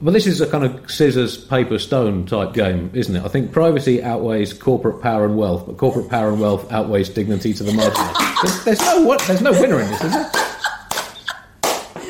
But 0.00 0.12
this 0.12 0.28
is 0.28 0.40
a 0.40 0.46
kind 0.46 0.64
of 0.64 0.88
scissors, 0.88 1.36
paper, 1.36 1.76
stone 1.78 2.24
type 2.24 2.54
game, 2.54 2.90
isn't 2.94 3.16
it? 3.16 3.24
I 3.24 3.28
think 3.28 3.50
privacy 3.50 4.00
outweighs 4.00 4.52
corporate 4.52 5.02
power 5.02 5.24
and 5.24 5.36
wealth, 5.36 5.66
but 5.66 5.76
corporate 5.76 6.08
power 6.08 6.28
and 6.28 6.40
wealth 6.40 6.70
outweighs 6.70 7.08
dignity 7.08 7.52
to 7.54 7.64
the 7.64 7.72
marginalised. 7.72 8.42
there's, 8.42 8.64
there's, 8.64 8.80
no, 8.80 9.16
there's 9.26 9.42
no 9.42 9.52
winner 9.52 9.80
in 9.80 9.88
this, 9.88 10.04
is 10.04 10.12
there? 10.12 10.30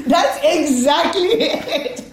That's 0.07 0.39
exactly 0.43 1.29
it. 1.29 2.05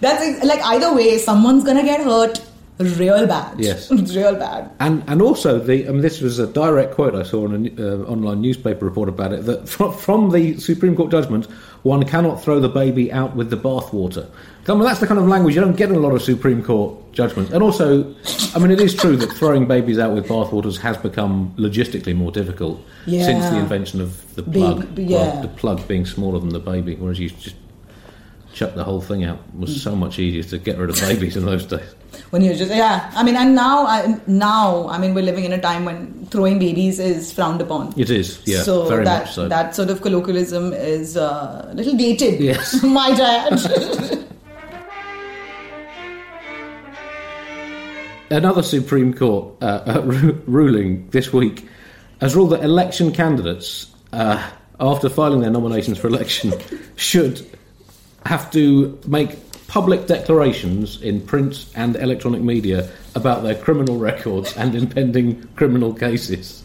That's 0.00 0.44
like 0.44 0.60
either 0.62 0.94
way, 0.94 1.18
someone's 1.18 1.64
gonna 1.64 1.82
get 1.82 2.04
hurt 2.04 2.40
real 2.80 3.26
bad. 3.26 3.58
Yes, 3.58 3.90
real 4.14 4.36
bad. 4.36 4.70
And 4.80 5.02
and 5.06 5.20
also 5.20 5.58
the 5.58 5.86
I 5.88 5.90
mean 5.90 6.00
this 6.00 6.20
was 6.20 6.38
a 6.38 6.46
direct 6.46 6.94
quote 6.94 7.14
I 7.14 7.22
saw 7.22 7.46
in 7.46 7.54
an 7.54 7.76
uh, 7.78 8.04
online 8.04 8.40
newspaper 8.40 8.84
report 8.84 9.08
about 9.08 9.32
it 9.32 9.44
that 9.46 9.68
from, 9.68 9.92
from, 9.92 10.30
the 10.30 10.58
Supreme 10.58 10.96
Court 10.96 11.10
judgment, 11.10 11.46
one 11.82 12.04
cannot 12.04 12.42
throw 12.42 12.60
the 12.60 12.68
baby 12.68 13.12
out 13.12 13.34
with 13.34 13.50
the 13.50 13.56
bathwater. 13.56 14.28
I 14.68 14.74
mean 14.74 14.84
that's 14.84 15.00
the 15.00 15.06
kind 15.06 15.18
of 15.18 15.26
language 15.26 15.54
you 15.54 15.60
don't 15.60 15.76
get 15.76 15.88
in 15.88 15.96
a 15.96 16.00
lot 16.00 16.12
of 16.12 16.22
Supreme 16.22 16.62
Court 16.62 17.12
judgments. 17.12 17.50
And 17.52 17.62
also, 17.62 18.14
I 18.54 18.58
mean 18.58 18.70
it 18.70 18.80
is 18.80 18.94
true 18.94 19.16
that 19.16 19.32
throwing 19.32 19.66
babies 19.66 19.98
out 19.98 20.14
with 20.14 20.28
bathwaters 20.28 20.78
has 20.78 20.96
become 20.96 21.52
logistically 21.56 22.14
more 22.14 22.30
difficult 22.30 22.80
yeah. 23.06 23.24
since 23.24 23.44
the 23.46 23.58
invention 23.58 24.00
of 24.00 24.34
the 24.36 24.42
plug. 24.42 24.94
Big, 24.94 25.10
yeah. 25.10 25.16
Well, 25.16 25.42
the 25.42 25.48
plug 25.48 25.88
being 25.88 26.06
smaller 26.06 26.38
than 26.38 26.50
the 26.50 26.60
baby, 26.60 26.94
whereas 26.94 27.18
you 27.18 27.30
just 27.30 27.56
chuck 28.52 28.74
the 28.74 28.84
whole 28.84 29.00
thing 29.00 29.24
out 29.24 29.38
it 29.54 29.60
was 29.60 29.76
mm. 29.76 29.78
so 29.78 29.94
much 29.94 30.18
easier 30.18 30.42
to 30.42 30.58
get 30.58 30.76
rid 30.76 30.90
of 30.90 30.96
babies 31.00 31.36
in 31.36 31.46
those 31.46 31.64
days. 31.66 31.94
When 32.30 32.42
you're 32.42 32.54
just 32.54 32.72
yeah, 32.72 33.10
I 33.14 33.22
mean, 33.22 33.36
and 33.36 33.54
now 33.54 33.86
I, 33.86 34.20
now 34.26 34.88
I 34.88 34.98
mean 34.98 35.14
we're 35.14 35.24
living 35.24 35.44
in 35.44 35.52
a 35.52 35.60
time 35.60 35.84
when 35.84 36.26
throwing 36.26 36.58
babies 36.58 36.98
is 36.98 37.32
frowned 37.32 37.60
upon. 37.60 37.92
It 37.98 38.10
is, 38.10 38.40
yeah, 38.46 38.62
so 38.62 38.88
very 38.88 39.04
that, 39.04 39.24
much 39.24 39.34
so. 39.34 39.48
That 39.48 39.74
sort 39.74 39.90
of 39.90 40.00
colloquialism 40.00 40.72
is 40.72 41.16
uh, 41.16 41.68
a 41.70 41.74
little 41.74 41.96
dated. 41.96 42.40
Yes, 42.40 42.82
my 42.84 43.14
dad. 43.14 44.26
Another 48.30 48.62
Supreme 48.62 49.12
Court 49.12 49.56
uh, 49.60 49.64
uh, 49.86 50.02
ruling 50.46 51.08
this 51.10 51.32
week 51.32 51.66
has 52.20 52.36
ruled 52.36 52.50
that 52.50 52.62
election 52.62 53.12
candidates, 53.12 53.92
uh, 54.12 54.50
after 54.78 55.08
filing 55.08 55.40
their 55.40 55.50
nominations 55.50 55.98
for 55.98 56.06
election, 56.06 56.52
should 56.94 57.44
have 58.26 58.48
to 58.52 58.98
make 59.06 59.36
public 59.70 60.08
declarations 60.08 61.00
in 61.00 61.20
print 61.20 61.64
and 61.76 61.94
electronic 61.94 62.42
media 62.42 62.90
about 63.14 63.44
their 63.44 63.54
criminal 63.54 63.98
records 64.10 64.56
and 64.56 64.74
impending 64.74 65.40
criminal 65.54 65.94
cases. 65.94 66.64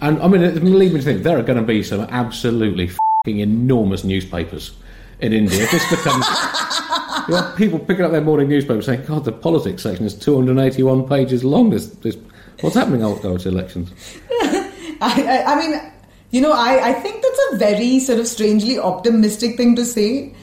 And 0.00 0.20
I 0.20 0.26
mean, 0.26 0.42
leads 0.76 0.92
me 0.92 0.98
to 0.98 1.04
think 1.04 1.22
there 1.22 1.38
are 1.38 1.44
going 1.44 1.60
to 1.60 1.64
be 1.64 1.84
some 1.84 2.00
absolutely 2.00 2.90
enormous 3.24 4.02
newspapers 4.02 4.72
in 5.20 5.32
India. 5.32 5.64
This 5.70 5.88
becomes. 5.88 6.26
you 7.28 7.40
people 7.56 7.78
picking 7.78 8.04
up 8.04 8.10
their 8.10 8.20
morning 8.20 8.48
newspaper 8.48 8.82
saying, 8.82 9.04
God, 9.06 9.24
the 9.24 9.32
politics 9.32 9.84
section 9.84 10.04
is 10.04 10.14
281 10.14 11.08
pages 11.08 11.44
long. 11.44 11.70
This, 11.70 11.94
what's 12.60 12.74
happening 12.74 13.02
after 13.02 13.28
elections? 13.46 13.92
I, 15.00 15.00
I, 15.00 15.52
I 15.52 15.56
mean, 15.56 15.80
you 16.32 16.40
know, 16.40 16.52
I, 16.52 16.88
I 16.88 16.92
think 16.94 17.22
that's 17.22 17.40
a 17.52 17.56
very 17.58 18.00
sort 18.00 18.18
of 18.18 18.26
strangely 18.26 18.76
optimistic 18.76 19.56
thing 19.56 19.76
to 19.76 19.84
say 19.84 20.34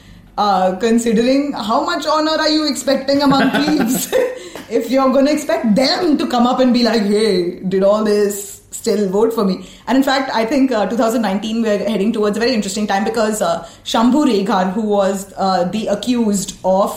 uh, 0.42 0.76
considering 0.76 1.52
how 1.52 1.84
much 1.84 2.06
honor 2.06 2.36
are 2.44 2.48
you 2.48 2.66
expecting 2.68 3.22
among 3.22 3.50
plebes 3.56 4.12
if 4.78 4.90
you're 4.90 5.12
going 5.16 5.26
to 5.26 5.32
expect 5.32 5.74
them 5.74 6.16
to 6.18 6.26
come 6.34 6.46
up 6.46 6.60
and 6.64 6.74
be 6.78 6.82
like 6.88 7.02
hey 7.02 7.60
did 7.74 7.82
all 7.90 8.04
this 8.04 8.50
still 8.70 9.08
vote 9.08 9.32
for 9.32 9.44
me? 9.44 9.56
And 9.86 9.98
in 9.98 10.04
fact 10.08 10.30
i 10.34 10.44
think 10.52 10.72
uh, 10.72 10.86
2019 10.86 11.62
we're 11.62 11.88
heading 11.94 12.12
towards 12.12 12.36
a 12.36 12.40
very 12.40 12.54
interesting 12.58 12.86
time 12.92 13.04
because 13.04 13.42
uh, 13.42 13.62
Shambhu 13.84 14.26
Regar 14.32 14.72
who 14.72 14.82
was 14.82 15.32
uh, 15.36 15.64
the 15.76 15.86
accused 15.96 16.56
of 16.64 16.96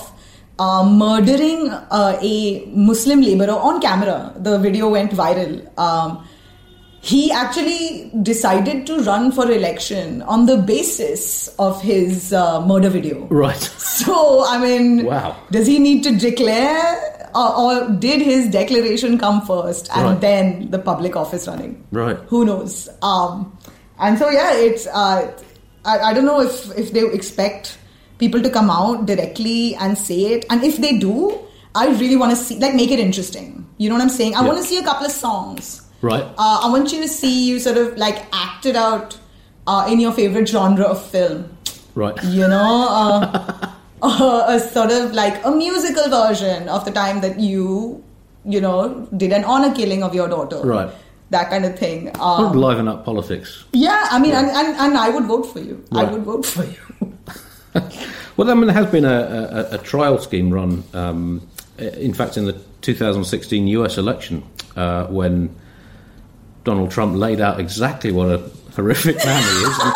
uh, 0.57 0.83
murdering 0.89 1.69
uh, 1.69 2.17
a 2.21 2.65
muslim 2.89 3.21
laborer 3.21 3.59
on 3.71 3.81
camera 3.81 4.33
the 4.37 4.57
video 4.69 4.89
went 4.89 5.11
viral. 5.11 5.55
Um, 5.77 6.27
he 7.05 7.31
actually 7.31 8.09
decided 8.23 8.87
to 8.87 8.97
run 9.03 9.31
for 9.31 9.51
election 9.51 10.23
on 10.23 10.47
the 10.47 10.57
basis 10.57 11.47
of 11.59 11.79
his 11.79 12.33
uh, 12.33 12.65
murder 12.65 12.89
video. 12.89 13.27
Right. 13.27 13.71
So, 13.95 14.43
I 14.45 14.57
mean, 14.57 15.05
wow. 15.05 15.37
Does 15.51 15.67
he 15.67 15.79
need 15.79 16.03
to 16.03 16.13
declare, 16.13 17.29
or, 17.33 17.57
or 17.57 17.89
did 17.91 18.21
his 18.21 18.49
declaration 18.49 19.17
come 19.17 19.39
first 19.45 19.89
and 19.95 20.05
right. 20.05 20.19
then 20.19 20.69
the 20.69 20.79
public 20.79 21.15
office 21.15 21.47
running? 21.47 21.81
Right. 21.91 22.17
Who 22.27 22.43
knows? 22.43 22.89
Um, 23.01 23.57
and 23.99 24.19
so, 24.19 24.29
yeah, 24.29 24.53
it's. 24.53 24.85
Uh, 24.87 25.31
I, 25.85 25.99
I 25.99 26.13
don't 26.13 26.25
know 26.25 26.41
if 26.41 26.77
if 26.77 26.91
they 26.91 27.07
expect 27.13 27.77
people 28.17 28.41
to 28.41 28.49
come 28.49 28.69
out 28.69 29.05
directly 29.05 29.75
and 29.75 29.97
say 29.97 30.33
it, 30.33 30.45
and 30.49 30.61
if 30.61 30.75
they 30.77 30.97
do, 30.97 31.39
I 31.73 31.87
really 31.87 32.17
want 32.17 32.31
to 32.31 32.35
see, 32.35 32.59
like, 32.59 32.75
make 32.75 32.91
it 32.91 32.99
interesting. 32.99 33.65
You 33.77 33.87
know 33.87 33.95
what 33.95 34.01
I'm 34.01 34.09
saying? 34.09 34.35
I 34.35 34.41
yeah. 34.41 34.47
want 34.47 34.57
to 34.57 34.65
see 34.65 34.77
a 34.77 34.83
couple 34.83 35.05
of 35.05 35.13
songs 35.13 35.84
Right. 36.05 36.23
Uh, 36.23 36.59
I 36.63 36.69
want 36.69 36.93
you 36.93 37.01
to 37.01 37.07
see 37.07 37.47
you 37.47 37.57
sort 37.59 37.77
of 37.77 37.97
like 37.97 38.27
act 38.31 38.67
it 38.67 38.75
out 38.75 39.17
uh, 39.65 39.87
in 39.89 39.99
your 39.99 40.11
favorite 40.11 40.47
genre 40.47 40.85
of 40.85 41.03
film. 41.03 41.49
Right. 41.95 42.23
You 42.25 42.47
know, 42.47 42.87
uh, 42.89 43.71
uh, 44.03 44.45
a 44.47 44.59
sort 44.59 44.91
of 44.91 45.13
like 45.13 45.43
a 45.43 45.49
musical 45.49 46.07
version 46.09 46.69
of 46.69 46.85
the 46.85 46.91
time 46.91 47.21
that 47.21 47.39
you, 47.39 48.03
you 48.45 48.61
know, 48.61 49.07
did 49.17 49.31
an 49.31 49.45
honor 49.45 49.73
killing 49.73 50.03
of 50.03 50.13
your 50.13 50.27
daughter. 50.27 50.61
Right. 50.61 50.93
That 51.31 51.49
kind 51.49 51.65
of 51.65 51.79
thing. 51.79 52.11
Um, 52.19 52.55
liven 52.55 52.87
up 52.87 53.03
politics. 53.03 53.63
Yeah, 53.73 54.07
I 54.11 54.19
mean, 54.19 54.29
yeah. 54.29 54.41
And, 54.41 54.49
and, 54.49 54.77
and 54.77 54.97
I 54.97 55.09
would 55.09 55.25
vote 55.25 55.51
for 55.51 55.59
you. 55.59 55.83
Right. 55.91 56.07
I 56.07 56.11
would 56.11 56.21
vote 56.21 56.45
for 56.45 56.65
you. 56.65 56.77
well, 58.37 58.51
I 58.51 58.53
mean, 58.53 58.67
there 58.67 58.75
has 58.75 58.91
been 58.91 59.05
a, 59.05 59.67
a, 59.71 59.75
a 59.75 59.77
trial 59.79 60.19
scheme 60.19 60.51
run, 60.51 60.83
um, 60.93 61.41
in 61.79 62.13
fact, 62.13 62.37
in 62.37 62.45
the 62.45 62.53
2016 62.81 63.67
US 63.69 63.97
election, 63.97 64.43
uh, 64.75 65.07
when 65.07 65.49
Donald 66.65 66.91
Trump 66.91 67.15
laid 67.15 67.39
out 67.39 67.59
exactly 67.59 68.11
what 68.11 68.27
a 68.29 68.41
horrific 68.75 69.15
man 69.23 69.41
he 69.41 69.57
is. 69.69 69.79
And, 69.79 69.93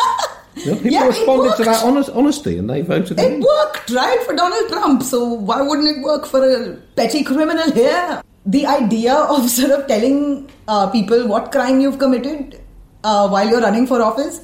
You 0.56 0.66
know, 0.66 0.76
people 0.76 0.90
Yeah, 0.90 1.06
responded 1.06 1.56
to 1.58 1.64
that 1.64 1.84
honest, 1.84 2.10
honesty 2.10 2.58
and 2.58 2.68
they 2.68 2.80
voted 2.82 3.18
him 3.18 3.24
It 3.24 3.32
in. 3.34 3.40
worked, 3.40 3.90
right, 3.90 4.20
for 4.24 4.34
Donald 4.34 4.68
Trump. 4.68 5.02
So 5.02 5.24
why 5.24 5.60
wouldn't 5.62 5.88
it 5.96 6.02
work 6.02 6.26
for 6.26 6.40
a 6.44 6.74
petty 6.96 7.22
criminal 7.22 7.70
here? 7.70 8.22
The 8.46 8.66
idea 8.66 9.14
of 9.14 9.48
sort 9.50 9.70
of 9.70 9.86
telling 9.86 10.50
uh, 10.66 10.88
people 10.90 11.26
what 11.28 11.52
crime 11.52 11.80
you've 11.80 11.98
committed 11.98 12.60
uh, 13.04 13.28
while 13.28 13.48
you're 13.48 13.60
running 13.60 13.86
for 13.86 14.02
office 14.02 14.40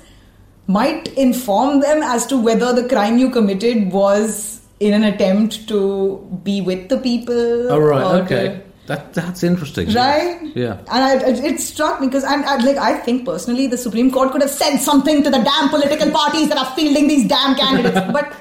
might 0.68 1.08
inform 1.16 1.80
them 1.80 2.02
as 2.02 2.26
to 2.26 2.36
whether 2.38 2.72
the 2.72 2.88
crime 2.88 3.18
you 3.18 3.30
committed 3.30 3.92
was 3.92 4.60
in 4.80 4.92
an 4.94 5.04
attempt 5.04 5.68
to 5.68 6.18
be 6.44 6.60
with 6.60 6.88
the 6.88 6.98
people. 6.98 7.70
Oh, 7.72 7.78
right, 7.78 8.20
okay. 8.22 8.46
to- 8.48 8.65
That, 8.86 9.14
that's 9.14 9.42
interesting. 9.42 9.92
Right? 9.92 10.40
Yeah. 10.54 10.78
And 10.92 11.04
I, 11.04 11.16
it, 11.16 11.44
it 11.44 11.60
struck 11.60 12.00
me 12.00 12.06
because 12.06 12.22
I'm, 12.22 12.44
I, 12.44 12.56
like 12.56 12.76
I 12.76 12.98
think 12.98 13.24
personally 13.24 13.66
the 13.66 13.76
Supreme 13.76 14.12
Court 14.12 14.30
could 14.30 14.42
have 14.42 14.50
said 14.50 14.78
something 14.78 15.24
to 15.24 15.30
the 15.30 15.38
damn 15.38 15.68
political 15.68 16.10
parties 16.12 16.48
that 16.48 16.58
are 16.58 16.72
fielding 16.76 17.08
these 17.08 17.26
damn 17.26 17.56
candidates. 17.56 18.00
but 18.12 18.32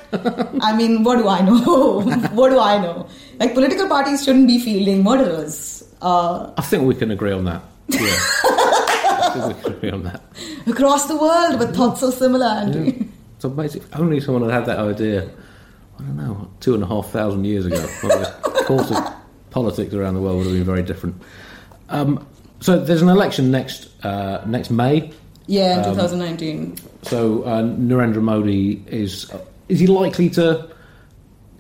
I 0.62 0.76
mean, 0.76 1.04
what 1.04 1.18
do 1.18 1.28
I 1.28 1.42
know? 1.42 2.02
what 2.34 2.50
do 2.50 2.60
I 2.60 2.80
know? 2.80 3.08
Like 3.40 3.56
political 3.56 3.88
parties 3.88 4.24
shouldn't 4.24 4.48
be 4.48 4.60
fielding 4.60 5.04
murderers. 5.04 5.84
Uh, 6.02 6.54
I 6.58 6.62
think 6.62 6.84
we 6.84 6.94
can 6.94 7.10
agree 7.10 7.32
on 7.32 7.46
that. 7.46 7.64
Yeah. 7.88 8.00
I 8.02 9.32
think 9.34 9.58
we 9.58 9.64
can 9.64 9.74
agree 9.74 9.92
on 9.92 10.04
that. 10.04 10.22
across 10.68 11.08
the 11.08 11.18
world 11.18 11.60
with 11.60 11.76
thoughts 11.76 12.02
so 12.02 12.12
similar, 12.12 12.46
Andy. 12.46 13.10
So 13.40 13.50
basically, 13.50 13.88
if 13.88 14.00
only 14.00 14.20
someone 14.20 14.44
had 14.44 14.54
had 14.60 14.66
that 14.68 14.80
idea, 14.80 15.30
I 15.98 16.04
don't 16.04 16.18
know, 16.18 16.52
two 16.60 16.76
and 16.76 16.84
a 16.84 16.88
half 16.88 17.10
thousand 17.10 17.46
years 17.46 17.66
ago. 17.66 17.84
Course 18.66 18.92
politics 19.56 19.94
around 19.94 20.16
the 20.16 20.20
world 20.22 20.36
would 20.38 20.48
have 20.48 20.54
been 20.54 20.66
very 20.66 20.84
different. 20.84 21.16
Um, 21.88 22.28
so 22.60 22.78
there's 22.78 23.02
an 23.02 23.08
election 23.08 23.52
next 23.52 23.88
uh, 24.04 24.44
next 24.46 24.70
May. 24.70 25.12
Yeah, 25.48 25.80
in 25.80 25.86
Um, 25.86 25.96
2019. 25.96 26.76
So 27.04 27.44
uh, 27.44 27.62
Narendra 27.64 28.22
Modi 28.22 28.84
is 28.88 29.32
is 29.70 29.80
he 29.80 29.88
likely 29.88 30.30
to 30.32 30.68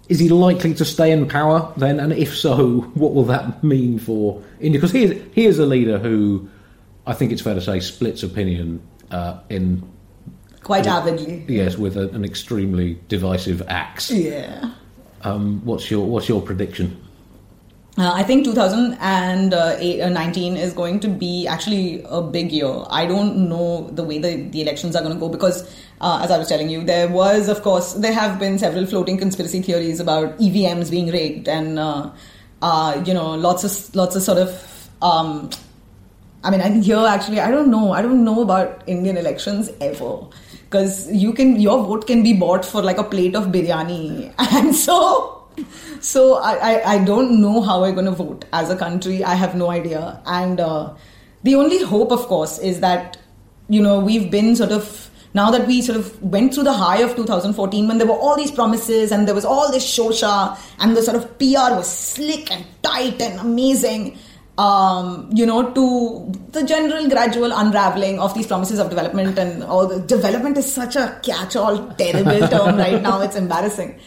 is 0.09 0.19
he 0.19 0.27
likely 0.29 0.73
to 0.73 0.83
stay 0.85 1.09
in 1.11 1.25
power 1.27 1.71
then? 1.77 1.99
And 2.01 2.11
if 2.11 2.35
so, 2.35 2.81
what 2.95 3.13
will 3.15 3.23
that 3.25 3.63
mean 3.63 3.97
for 3.97 4.43
India? 4.59 4.79
Because 4.79 4.91
he 4.91 5.03
is, 5.05 5.21
he 5.33 5.45
is 5.45 5.57
a 5.57 5.65
leader 5.65 5.97
who 5.97 6.49
I 7.07 7.13
think 7.13 7.31
it's 7.31 7.41
fair 7.41 7.55
to 7.55 7.61
say 7.61 7.79
splits 7.79 8.23
opinion 8.23 8.81
uh, 9.09 9.39
in 9.49 9.81
Quite 10.63 10.87
avidly. 10.87 11.45
yes 11.47 11.77
with 11.77 11.95
a, 11.95 12.09
an 12.09 12.25
extremely 12.25 12.99
divisive 13.07 13.61
axe. 13.69 14.11
Yeah. 14.11 14.71
Um, 15.21 15.61
what's 15.63 15.89
your 15.89 16.05
what's 16.07 16.27
your 16.27 16.41
prediction? 16.41 16.99
Uh, 17.97 18.11
I 18.13 18.23
think 18.23 18.43
2019 18.43 20.57
is 20.57 20.73
going 20.73 20.99
to 20.99 21.07
be 21.07 21.47
actually 21.47 22.03
a 22.09 22.21
big 22.21 22.51
year. 22.51 22.83
I 22.89 23.05
don't 23.05 23.47
know 23.47 23.89
the 23.89 24.03
way 24.03 24.17
the, 24.17 24.35
the 24.35 24.61
elections 24.61 24.97
are 24.97 25.01
going 25.01 25.13
to 25.13 25.19
go 25.19 25.29
because, 25.29 25.63
uh, 26.01 26.19
as 26.21 26.29
I 26.29 26.37
was 26.37 26.49
telling 26.49 26.69
you, 26.69 26.83
there 26.83 27.07
was, 27.07 27.47
of 27.47 27.61
course, 27.61 27.93
there 27.93 28.11
have 28.11 28.37
been 28.37 28.59
several 28.59 28.85
floating 28.85 29.17
conspiracy 29.17 29.61
theories 29.61 30.01
about 30.01 30.37
EVMs 30.39 30.91
being 30.91 31.09
rigged 31.09 31.47
and, 31.47 31.79
uh, 31.79 32.11
uh, 32.61 33.01
you 33.05 33.13
know, 33.13 33.33
lots 33.35 33.63
of 33.63 33.95
lots 33.95 34.17
of 34.17 34.23
sort 34.23 34.39
of. 34.39 34.89
Um, 35.01 35.49
I 36.43 36.51
mean, 36.51 36.59
and 36.59 36.83
here 36.83 36.97
actually, 36.97 37.39
I 37.39 37.49
don't 37.49 37.71
know. 37.71 37.93
I 37.93 38.01
don't 38.01 38.25
know 38.25 38.41
about 38.41 38.83
Indian 38.87 39.15
elections 39.15 39.71
ever 39.79 40.19
because 40.65 41.09
you 41.11 41.31
can 41.31 41.59
your 41.59 41.83
vote 41.83 42.07
can 42.07 42.23
be 42.23 42.33
bought 42.33 42.65
for 42.65 42.81
like 42.81 42.97
a 42.97 43.03
plate 43.03 43.35
of 43.35 43.45
biryani, 43.45 44.33
and 44.37 44.75
so 44.75 45.34
so 46.01 46.35
I, 46.35 46.53
I, 46.53 46.93
I 46.93 47.03
don't 47.03 47.41
know 47.41 47.61
how 47.61 47.81
we're 47.81 47.93
going 47.93 48.05
to 48.05 48.11
vote 48.11 48.45
as 48.53 48.69
a 48.69 48.75
country. 48.75 49.23
I 49.23 49.35
have 49.35 49.55
no 49.55 49.69
idea. 49.69 50.21
And 50.25 50.59
uh, 50.59 50.93
the 51.43 51.55
only 51.55 51.83
hope, 51.83 52.11
of 52.11 52.21
course, 52.21 52.59
is 52.59 52.79
that, 52.81 53.17
you 53.69 53.81
know, 53.81 53.99
we've 53.99 54.29
been 54.29 54.55
sort 54.55 54.71
of, 54.71 55.09
now 55.33 55.51
that 55.51 55.67
we 55.67 55.81
sort 55.81 55.97
of 55.97 56.21
went 56.21 56.53
through 56.53 56.63
the 56.63 56.73
high 56.73 57.01
of 57.01 57.15
2014 57.15 57.87
when 57.87 57.97
there 57.97 58.07
were 58.07 58.13
all 58.13 58.35
these 58.37 58.51
promises 58.51 59.11
and 59.11 59.27
there 59.27 59.35
was 59.35 59.45
all 59.45 59.71
this 59.71 59.85
shosha 59.85 60.57
and 60.79 60.95
the 60.95 61.01
sort 61.01 61.17
of 61.17 61.37
PR 61.37 61.75
was 61.75 61.89
slick 61.89 62.51
and 62.51 62.65
tight 62.81 63.21
and 63.21 63.39
amazing. 63.39 64.17
Um, 64.57 65.29
you 65.33 65.45
know, 65.45 65.69
to 65.73 66.31
the 66.51 66.63
general 66.63 67.09
gradual 67.09 67.51
unraveling 67.51 68.19
of 68.19 68.33
these 68.33 68.47
promises 68.47 68.79
of 68.79 68.89
development 68.89 69.37
and 69.37 69.61
all 69.65 69.85
the 69.85 69.99
development 69.99 70.57
is 70.57 70.73
such 70.73 70.95
a 70.95 71.19
catch-all 71.21 71.89
terrible 71.95 72.47
term 72.47 72.77
right 72.77 73.01
now. 73.01 73.19
It's 73.19 73.35
embarrassing. 73.35 73.99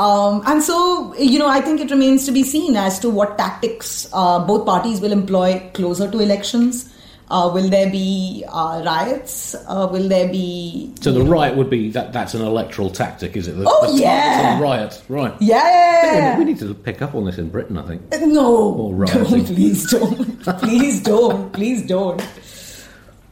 Um, 0.00 0.42
and 0.46 0.62
so, 0.62 1.14
you 1.16 1.38
know, 1.38 1.46
I 1.46 1.60
think 1.60 1.78
it 1.78 1.90
remains 1.90 2.24
to 2.24 2.32
be 2.32 2.42
seen 2.42 2.74
as 2.74 2.98
to 3.00 3.10
what 3.10 3.36
tactics 3.36 4.08
uh, 4.14 4.38
both 4.46 4.64
parties 4.64 4.98
will 4.98 5.12
employ 5.12 5.60
closer 5.74 6.10
to 6.10 6.20
elections. 6.20 6.90
Uh, 7.28 7.50
will 7.52 7.68
there 7.68 7.90
be 7.90 8.44
uh, 8.48 8.82
riots? 8.84 9.54
Uh, 9.68 9.86
will 9.92 10.08
there 10.08 10.26
be? 10.28 10.92
So 11.02 11.12
the 11.12 11.22
riot 11.22 11.54
would 11.56 11.68
be 11.68 11.90
that 11.90 12.14
that's 12.14 12.32
an 12.32 12.40
electoral 12.40 12.88
tactic, 12.90 13.36
is 13.36 13.46
it? 13.46 13.52
The, 13.58 13.66
Oh, 13.68 13.92
the 13.92 14.00
yeah. 14.02 14.58
riot, 14.58 15.00
right? 15.10 15.34
Yeah. 15.38 16.38
We 16.38 16.44
need 16.46 16.58
to 16.60 16.72
pick 16.74 17.02
up 17.02 17.14
on 17.14 17.26
this 17.26 17.36
in 17.36 17.50
Britain, 17.50 17.76
I 17.76 17.86
think. 17.86 18.02
No, 18.22 18.74
More 18.74 19.04
don't, 19.04 19.44
please 19.46 19.88
don't, 19.90 20.42
please 20.58 21.02
don't, 21.02 21.52
please 21.52 21.86
don't. 21.86 22.26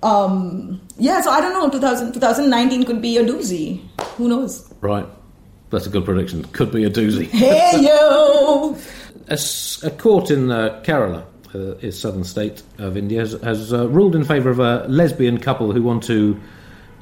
Um, 0.02 0.80
yeah, 0.98 1.22
so 1.22 1.30
I 1.30 1.40
don't 1.40 1.54
know. 1.54 1.68
2000, 1.70 2.12
2019 2.12 2.84
could 2.84 3.00
be 3.02 3.16
a 3.16 3.24
doozy. 3.24 3.80
Who 4.18 4.28
knows? 4.28 4.72
Right. 4.80 5.06
That's 5.70 5.86
a 5.86 5.90
good 5.90 6.04
prediction. 6.04 6.44
Could 6.44 6.72
be 6.72 6.84
a 6.84 6.90
doozy. 6.90 7.28
Hey 7.30 7.82
yo! 7.82 8.76
A, 9.28 9.38
a 9.86 9.90
court 9.90 10.30
in 10.30 10.50
uh, 10.50 10.80
Kerala, 10.82 11.24
uh, 11.54 11.76
is 11.76 11.98
southern 12.00 12.24
state 12.24 12.62
of 12.78 12.96
India, 12.96 13.20
has, 13.20 13.32
has 13.42 13.72
uh, 13.72 13.88
ruled 13.88 14.16
in 14.16 14.24
favour 14.24 14.50
of 14.50 14.58
a 14.58 14.86
lesbian 14.88 15.38
couple 15.38 15.72
who 15.72 15.82
want 15.82 16.02
to 16.04 16.40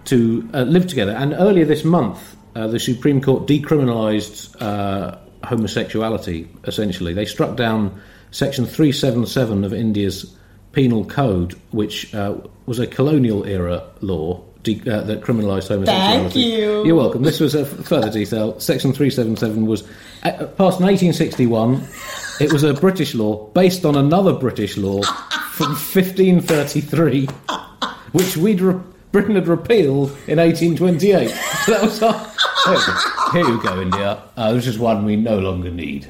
to 0.07 0.48
uh, 0.55 0.62
live 0.62 0.87
together. 0.87 1.12
And 1.12 1.33
earlier 1.33 1.64
this 1.64 1.85
month, 1.85 2.37
uh, 2.55 2.68
the 2.68 2.79
Supreme 2.79 3.20
Court 3.20 3.46
decriminalised 3.46 4.61
uh, 4.61 5.18
homosexuality. 5.44 6.48
Essentially, 6.64 7.12
they 7.12 7.24
struck 7.24 7.57
down 7.57 8.00
Section 8.31 8.66
three 8.66 8.92
seven 8.92 9.26
seven 9.26 9.64
of 9.64 9.72
India's 9.72 10.37
penal 10.72 11.05
code, 11.05 11.55
which 11.70 12.14
uh, 12.14 12.37
was 12.66 12.79
a 12.79 12.87
colonial 12.87 13.44
era 13.44 13.83
law. 14.00 14.42
De- 14.74 14.90
uh, 14.90 15.00
that 15.02 15.20
criminalised 15.20 15.68
homosexuality. 15.68 16.40
you. 16.40 16.85
You're 16.85 16.96
welcome. 16.96 17.22
This 17.22 17.38
was 17.40 17.55
a 17.55 17.61
f- 17.61 17.68
further 17.87 18.11
detail. 18.11 18.59
Section 18.59 18.92
377 18.92 19.64
was 19.66 19.83
uh, 20.24 20.31
passed 20.59 20.81
in 20.81 20.87
1861. 20.87 21.87
It 22.40 22.52
was 22.52 22.62
a 22.64 22.74
British 22.74 23.14
law 23.14 23.46
based 23.52 23.85
on 23.85 23.94
another 23.96 24.33
British 24.33 24.76
law 24.76 25.02
from 25.52 25.68
1533, 25.70 27.26
which 28.12 28.37
we'd 28.37 28.61
re- 28.61 28.81
Britain 29.12 29.37
had 29.37 29.48
repealed 29.48 30.11
in 30.26 30.38
1828. 30.38 31.29
So 31.31 31.72
that 31.72 31.83
was 31.83 32.02
our. 32.02 32.33
Here 33.33 33.44
you 33.46 33.62
go, 33.62 33.81
India. 33.81 34.22
Uh, 34.37 34.52
this 34.52 34.66
is 34.66 34.79
one 34.79 35.05
we 35.05 35.16
no 35.16 35.38
longer 35.38 35.70
need. 35.70 36.07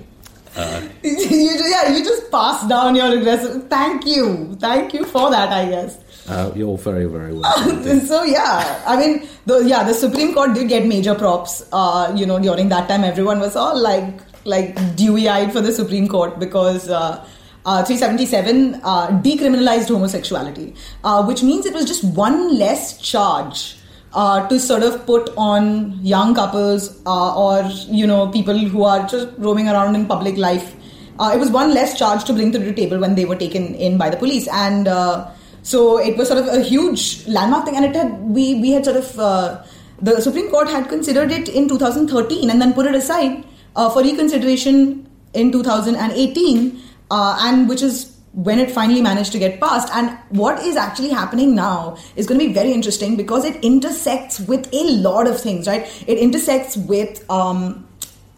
you, 0.56 0.80
yeah, 1.02 1.94
you 1.94 2.02
just 2.02 2.30
pass 2.30 2.66
down 2.66 2.94
your 2.94 3.12
aggressive. 3.18 3.68
Thank 3.68 4.06
you, 4.06 4.56
thank 4.58 4.94
you 4.94 5.04
for 5.04 5.30
that. 5.30 5.50
I 5.52 5.68
guess. 5.68 5.98
Uh, 6.28 6.52
you're 6.54 6.76
very, 6.78 7.06
very 7.06 7.32
well. 7.32 8.00
so 8.06 8.24
yeah, 8.24 8.82
I 8.86 8.96
mean, 8.96 9.28
the, 9.46 9.58
yeah, 9.64 9.84
the 9.84 9.94
Supreme 9.94 10.34
Court 10.34 10.54
did 10.54 10.68
get 10.68 10.86
major 10.86 11.14
props. 11.14 11.64
Uh, 11.72 12.12
you 12.16 12.26
know, 12.26 12.38
during 12.38 12.68
that 12.70 12.88
time, 12.88 13.04
everyone 13.04 13.40
was 13.40 13.56
all 13.56 13.80
like 13.80 14.20
like 14.44 14.96
dewy-eyed 14.96 15.52
for 15.52 15.60
the 15.60 15.72
Supreme 15.72 16.08
Court 16.08 16.38
because. 16.38 16.88
Uh, 16.88 17.24
uh, 17.66 17.84
377 17.84 18.80
uh, 18.84 19.08
decriminalized 19.24 19.88
homosexuality, 19.88 20.72
uh, 21.02 21.24
which 21.24 21.42
means 21.42 21.66
it 21.66 21.74
was 21.74 21.84
just 21.84 22.04
one 22.04 22.56
less 22.56 22.96
charge 22.98 23.76
uh, 24.16 24.48
to 24.48 24.58
sort 24.58 24.82
of 24.82 25.04
put 25.04 25.30
on 25.36 25.98
young 26.04 26.34
couples 26.34 27.02
uh, 27.06 27.36
or 27.36 27.62
you 27.88 28.06
know 28.06 28.28
people 28.28 28.56
who 28.56 28.84
are 28.84 29.06
just 29.06 29.28
roaming 29.38 29.68
around 29.68 29.94
in 29.94 30.06
public 30.06 30.36
life. 30.36 30.74
Uh, 31.18 31.32
it 31.34 31.38
was 31.38 31.50
one 31.50 31.72
less 31.72 31.98
charge 31.98 32.24
to 32.24 32.32
bring 32.32 32.52
to 32.52 32.58
the 32.58 32.72
table 32.72 32.98
when 32.98 33.14
they 33.14 33.24
were 33.24 33.36
taken 33.36 33.74
in 33.74 33.98
by 33.98 34.08
the 34.10 34.16
police, 34.16 34.48
and 34.48 34.88
uh, 34.88 35.28
so 35.66 35.98
it 35.98 36.16
was 36.16 36.28
sort 36.28 36.38
of 36.38 36.46
a 36.46 36.62
huge 36.62 37.26
landmark 37.26 37.64
thing. 37.64 37.76
And 37.76 37.84
it 37.84 37.94
had 37.96 38.20
we 38.20 38.54
we 38.54 38.70
had 38.70 38.84
sort 38.84 38.98
of 38.98 39.18
uh, 39.18 39.64
the 40.00 40.20
Supreme 40.20 40.48
Court 40.48 40.68
had 40.68 40.88
considered 40.88 41.32
it 41.32 41.48
in 41.48 41.68
2013 41.68 42.50
and 42.50 42.60
then 42.60 42.72
put 42.72 42.86
it 42.86 42.94
aside 42.94 43.44
uh, 43.74 43.90
for 43.90 44.02
reconsideration 44.02 45.08
in 45.34 45.50
2018, 45.50 46.80
uh, 47.10 47.38
and 47.40 47.68
which 47.68 47.82
is 47.82 48.16
when 48.32 48.60
it 48.60 48.70
finally 48.70 49.00
managed 49.00 49.32
to 49.32 49.40
get 49.40 49.60
passed. 49.60 49.92
And 49.92 50.16
what 50.28 50.62
is 50.62 50.76
actually 50.76 51.08
happening 51.08 51.56
now 51.56 51.96
is 52.14 52.28
going 52.28 52.38
to 52.38 52.46
be 52.46 52.52
very 52.52 52.72
interesting 52.72 53.16
because 53.16 53.44
it 53.44 53.56
intersects 53.64 54.38
with 54.38 54.72
a 54.72 54.84
lot 55.08 55.26
of 55.26 55.40
things, 55.40 55.66
right? 55.66 55.82
It 56.06 56.18
intersects 56.18 56.76
with 56.76 57.28
um, 57.28 57.88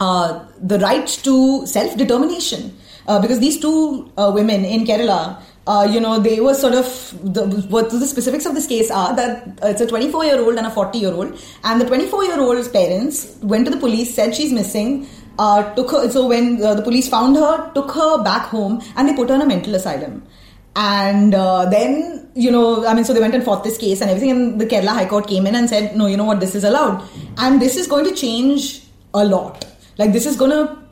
uh, 0.01 0.47
the 0.63 0.79
right 0.79 1.07
to 1.25 1.67
self 1.67 1.95
determination. 1.97 2.75
Uh, 3.07 3.19
because 3.21 3.41
these 3.41 3.59
two 3.59 4.13
uh, 4.19 4.31
women 4.35 4.67
in 4.67 4.85
Kerala, 4.85 5.41
uh, 5.69 5.85
you 5.85 6.01
know, 6.01 6.19
they 6.19 6.41
were 6.41 6.55
sort 6.55 6.73
of 6.73 6.87
the, 7.35 7.47
what 7.69 7.91
the 7.91 8.07
specifics 8.07 8.47
of 8.47 8.55
this 8.55 8.67
case 8.67 8.91
are 8.91 9.15
that 9.15 9.59
it's 9.63 9.83
a 9.83 9.87
24 9.87 10.25
year 10.25 10.41
old 10.41 10.57
and 10.57 10.67
a 10.67 10.71
40 10.71 10.99
year 10.99 11.13
old, 11.13 11.39
and 11.63 11.79
the 11.79 11.85
24 11.85 12.25
year 12.25 12.41
old's 12.41 12.69
parents 12.69 13.37
went 13.43 13.67
to 13.67 13.71
the 13.71 13.77
police, 13.77 14.15
said 14.15 14.35
she's 14.35 14.51
missing, 14.51 15.07
uh, 15.39 15.75
took 15.75 15.91
her. 15.91 16.11
So 16.11 16.27
when 16.27 16.65
uh, 16.65 16.75
the 16.75 16.81
police 16.81 17.07
found 17.07 17.37
her, 17.37 17.71
took 17.75 17.91
her 17.91 18.23
back 18.25 18.47
home, 18.47 18.81
and 18.97 19.07
they 19.07 19.15
put 19.15 19.29
her 19.29 19.35
in 19.35 19.43
a 19.43 19.47
mental 19.47 19.75
asylum. 19.75 20.27
And 20.75 21.35
uh, 21.35 21.67
then, 21.69 22.31
you 22.35 22.51
know, 22.51 22.87
I 22.87 22.95
mean, 22.95 23.05
so 23.05 23.13
they 23.13 23.21
went 23.21 23.35
and 23.35 23.45
fought 23.45 23.63
this 23.63 23.77
case 23.77 24.01
and 24.01 24.11
everything, 24.11 24.31
and 24.31 24.59
the 24.59 24.65
Kerala 24.65 24.95
High 24.95 25.07
Court 25.07 25.27
came 25.27 25.47
in 25.47 25.55
and 25.55 25.69
said, 25.69 25.95
no, 25.95 26.07
you 26.07 26.17
know 26.17 26.25
what, 26.25 26.41
this 26.41 26.55
is 26.55 26.65
allowed. 26.65 27.07
And 27.37 27.61
this 27.61 27.77
is 27.77 27.87
going 27.87 28.07
to 28.07 28.15
change 28.15 28.85
a 29.13 29.23
lot. 29.23 29.67
Like, 29.99 30.15
this 30.15 30.25
is 30.25 30.37
going 30.37 30.53
to 30.53 30.88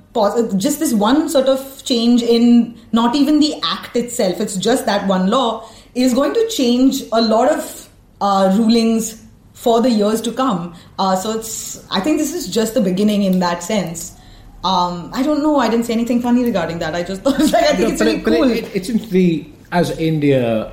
just 0.57 0.79
this 0.79 0.93
one 0.93 1.29
sort 1.29 1.49
of 1.49 1.85
change 1.85 2.23
in 2.23 2.79
not 2.93 3.15
even 3.15 3.41
the 3.41 3.55
act 3.63 3.97
itself, 3.97 4.41
it's 4.41 4.57
just 4.57 4.87
that 4.87 5.07
one 5.07 5.29
law, 5.29 5.69
is 5.95 6.15
going 6.15 6.35
to 6.35 6.49
change 6.49 7.03
a 7.13 7.21
lot 7.21 7.51
of 7.51 7.89
uh, 8.21 8.55
rulings 8.57 9.23
for 9.53 9.81
the 9.81 9.91
years 9.91 10.21
to 10.23 10.33
come. 10.33 10.75
Uh, 10.99 11.17
so 11.17 11.39
it's, 11.39 11.87
I 11.91 12.01
think 12.01 12.19
this 12.19 12.35
is 12.35 12.49
just 12.49 12.75
the 12.75 12.81
beginning 12.81 13.23
in 13.23 13.39
that 13.41 13.63
sense. 13.63 14.17
Um, 14.65 15.11
I 15.15 15.23
don't 15.23 15.43
know. 15.43 15.59
I 15.59 15.69
didn't 15.69 15.87
say 15.87 15.93
anything 15.93 16.21
funny 16.21 16.45
regarding 16.45 16.79
that. 16.81 16.95
I 16.95 17.03
just 17.03 17.23
thought 17.25 17.39
like 17.39 17.55
I 17.55 17.75
think 17.75 17.81
no, 17.81 17.89
it's 17.89 18.01
really 18.01 18.17
it, 18.17 18.25
cool. 18.25 18.51
It, 18.51 18.65
it, 18.65 18.91
it's 18.91 19.09
the 19.09 19.47
as 19.73 19.99
India 19.99 20.73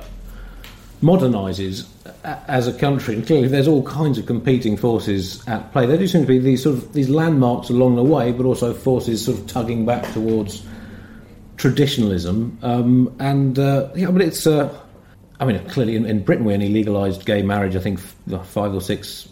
modernizes 1.04 1.86
as 2.24 2.66
a 2.66 2.72
country, 2.72 3.14
and 3.14 3.26
clearly 3.26 3.48
there's 3.48 3.68
all 3.68 3.82
kinds 3.82 4.18
of 4.18 4.24
competing 4.26 4.76
forces 4.76 5.46
at 5.46 5.70
play. 5.72 5.86
There 5.86 5.98
do 5.98 6.06
seem 6.06 6.22
to 6.22 6.26
be 6.26 6.38
these 6.38 6.62
sort 6.62 6.76
of 6.76 6.92
these 6.94 7.10
landmarks 7.10 7.68
along 7.68 7.96
the 7.96 8.02
way, 8.02 8.32
but 8.32 8.46
also 8.46 8.72
forces 8.72 9.24
sort 9.24 9.38
of 9.38 9.46
tugging 9.46 9.84
back 9.84 10.10
towards 10.12 10.66
traditionalism. 11.58 12.58
Um, 12.62 13.14
and 13.18 13.58
uh, 13.58 13.90
yeah, 13.94 14.10
but 14.10 14.22
it's. 14.22 14.46
Uh, 14.46 14.74
I 15.40 15.44
mean, 15.44 15.58
clearly 15.68 15.96
in, 15.96 16.06
in, 16.06 16.22
Britain 16.22 16.44
we 16.44 16.54
only 16.54 16.68
legalised 16.68 17.26
gay 17.26 17.42
marriage. 17.42 17.76
I 17.76 17.80
think 17.80 17.98
five 17.98 18.72
or 18.72 18.80
six 18.80 19.28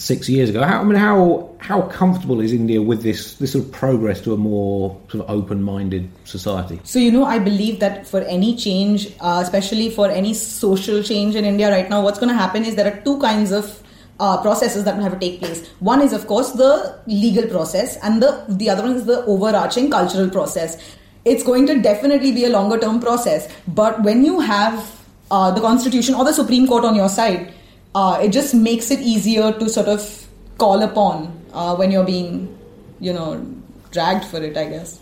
six 0.00 0.30
years 0.30 0.48
ago. 0.48 0.62
How, 0.62 0.80
I 0.80 0.84
mean, 0.84 0.96
how 0.96 1.50
how 1.58 1.82
comfortable 1.82 2.40
is 2.40 2.52
India 2.52 2.80
with 2.80 3.02
this 3.02 3.34
this 3.34 3.52
sort 3.52 3.66
of 3.66 3.72
progress 3.72 4.20
to 4.22 4.32
a 4.32 4.36
more 4.36 4.98
sort 5.08 5.24
of 5.24 5.30
open 5.30 5.62
minded 5.62 6.08
society? 6.24 6.80
So 6.84 6.98
you 6.98 7.12
know, 7.12 7.24
I 7.24 7.38
believe 7.38 7.80
that 7.80 8.06
for 8.06 8.22
any 8.22 8.56
change, 8.56 9.08
uh, 9.20 9.40
especially 9.42 9.90
for 9.90 10.08
any 10.08 10.32
social 10.34 11.02
change 11.02 11.36
in 11.36 11.44
India 11.44 11.70
right 11.70 11.88
now, 11.90 12.02
what's 12.02 12.18
going 12.18 12.30
to 12.30 12.40
happen 12.46 12.64
is 12.64 12.76
there 12.76 12.90
are 12.92 13.00
two 13.02 13.18
kinds 13.20 13.52
of 13.52 13.82
uh, 14.18 14.40
processes 14.40 14.84
that 14.84 14.96
will 14.96 15.04
have 15.04 15.12
to 15.12 15.18
take 15.18 15.38
place. 15.40 15.66
One 15.80 16.00
is, 16.00 16.14
of 16.14 16.26
course, 16.26 16.52
the 16.52 16.98
legal 17.06 17.46
process, 17.46 17.98
and 18.02 18.22
the 18.22 18.32
the 18.48 18.70
other 18.70 18.82
one 18.82 18.96
is 18.96 19.04
the 19.04 19.22
overarching 19.26 19.90
cultural 19.90 20.30
process. 20.30 20.80
It's 21.26 21.42
going 21.42 21.66
to 21.66 21.80
definitely 21.82 22.32
be 22.32 22.46
a 22.46 22.48
longer 22.48 22.78
term 22.78 23.00
process, 23.00 23.48
but 23.68 24.02
when 24.02 24.24
you 24.24 24.40
have 24.40 24.82
uh, 25.30 25.50
the 25.50 25.60
constitution 25.60 26.14
or 26.14 26.24
the 26.24 26.32
Supreme 26.32 26.66
Court 26.66 26.84
on 26.84 26.94
your 26.94 27.10
side 27.10 27.52
uh, 27.94 28.20
it 28.22 28.30
just 28.30 28.54
makes 28.54 28.90
it 28.90 29.00
easier 29.00 29.52
to 29.52 29.68
sort 29.68 29.88
of 29.88 30.26
call 30.58 30.82
upon 30.82 31.40
uh, 31.52 31.74
when 31.76 31.90
you're 31.90 32.04
being, 32.04 32.56
you 33.00 33.12
know, 33.12 33.44
dragged 33.90 34.24
for 34.24 34.42
it, 34.42 34.56
I 34.56 34.66
guess. 34.66 35.00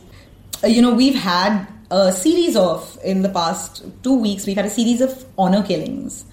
Uh, 0.63 0.69
you 0.69 0.83
know, 0.83 0.95
we've 0.95 1.15
had 1.15 1.67
a 1.91 2.13
series 2.13 2.57
of, 2.57 2.99
in 3.05 3.23
the 3.23 3.29
past 3.29 3.85
two 4.03 4.19
weeks, 4.19 4.47
we've 4.47 4.57
had 4.57 4.67
a 4.67 4.71
series 4.71 5.01
of 5.01 5.25
honor 5.37 5.63
killings. 5.63 6.25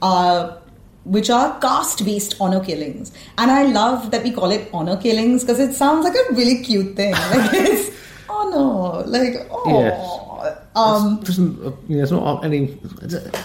Uh, 0.00 0.56
which 1.04 1.30
are 1.30 1.58
caste 1.60 2.04
based 2.04 2.36
honor 2.40 2.60
killings. 2.60 3.12
And 3.38 3.50
I 3.50 3.64
love 3.64 4.10
that 4.12 4.22
we 4.22 4.30
call 4.30 4.50
it 4.50 4.68
honor 4.72 4.96
killings 4.96 5.42
because 5.42 5.58
it 5.58 5.74
sounds 5.74 6.04
like 6.04 6.14
a 6.14 6.34
really 6.34 6.62
cute 6.62 6.96
thing. 6.96 7.12
Like 7.12 7.52
it's 7.54 7.96
honor, 8.28 9.04
like, 9.06 9.46
oh. 9.50 9.80
Yes. 9.80 10.31
Um, 10.74 11.20
it's, 11.22 11.38
it's 11.38 12.10
not 12.10 12.44
any. 12.44 12.78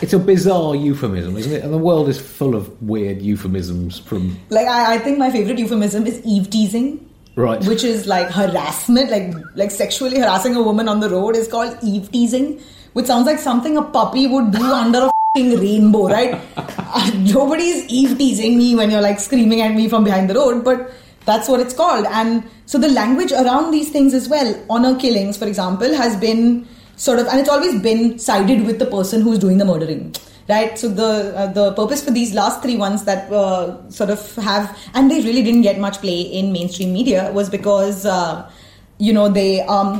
It's 0.01 0.13
a, 0.13 0.19
bizarre 0.19 0.75
euphemism, 0.75 1.35
isn't 1.37 1.51
it? 1.51 1.63
And 1.63 1.73
the 1.73 1.77
world 1.77 2.09
is 2.09 2.19
full 2.19 2.55
of 2.55 2.81
weird 2.81 3.21
euphemisms 3.21 3.99
from. 3.99 4.37
Like 4.49 4.67
I, 4.67 4.95
I 4.95 4.97
think 4.99 5.17
my 5.17 5.29
favorite 5.29 5.59
euphemism 5.59 6.07
is 6.07 6.21
eve 6.25 6.49
teasing. 6.49 7.03
Right. 7.35 7.63
Which 7.65 7.83
is 7.83 8.07
like 8.07 8.29
harassment, 8.29 9.11
like 9.11 9.33
like 9.55 9.71
sexually 9.71 10.19
harassing 10.19 10.55
a 10.55 10.61
woman 10.61 10.87
on 10.87 10.99
the 10.99 11.09
road 11.09 11.35
is 11.35 11.47
called 11.47 11.77
eve 11.83 12.11
teasing, 12.11 12.59
which 12.93 13.05
sounds 13.05 13.27
like 13.27 13.39
something 13.39 13.77
a 13.77 13.83
puppy 13.83 14.25
would 14.25 14.51
do 14.51 14.63
under 14.63 14.99
a 14.99 15.11
rainbow, 15.37 16.07
right? 16.07 16.41
uh, 16.57 17.11
nobody's 17.17 17.85
eve 17.87 18.17
teasing 18.17 18.57
me 18.57 18.75
when 18.75 18.89
you're 18.89 19.01
like 19.01 19.19
screaming 19.19 19.61
at 19.61 19.75
me 19.75 19.87
from 19.87 20.03
behind 20.03 20.29
the 20.29 20.33
road, 20.33 20.63
but 20.63 20.91
that's 21.25 21.47
what 21.47 21.59
it's 21.59 21.73
called. 21.73 22.05
And 22.07 22.43
so 22.65 22.77
the 22.77 22.87
language 22.87 23.31
around 23.31 23.71
these 23.71 23.89
things 23.91 24.13
as 24.13 24.27
well, 24.29 24.55
honor 24.69 24.97
killings, 24.97 25.37
for 25.37 25.45
example, 25.45 25.93
has 25.93 26.15
been 26.15 26.67
sort 26.97 27.19
of, 27.19 27.27
and 27.27 27.39
it's 27.39 27.49
always 27.49 27.81
been 27.81 28.19
sided 28.19 28.65
with 28.65 28.79
the 28.79 28.85
person 28.85 29.21
who's 29.21 29.39
doing 29.39 29.57
the 29.57 29.65
murdering 29.65 30.13
right? 30.49 30.77
So 30.77 30.87
the 30.89 31.37
uh, 31.37 31.47
the 31.47 31.73
purpose 31.73 32.03
for 32.03 32.11
these 32.11 32.33
last 32.33 32.61
three 32.61 32.77
ones 32.77 33.03
that 33.03 33.31
uh, 33.31 33.89
sort 33.89 34.09
of 34.09 34.35
have 34.35 34.77
and 34.93 35.11
they 35.11 35.21
really 35.21 35.43
didn't 35.43 35.61
get 35.61 35.79
much 35.79 35.99
play 35.99 36.21
in 36.21 36.51
mainstream 36.51 36.93
media 36.93 37.31
was 37.33 37.49
because 37.49 38.05
uh, 38.05 38.49
you 38.97 39.13
know 39.13 39.29
they 39.29 39.61
um, 39.61 39.99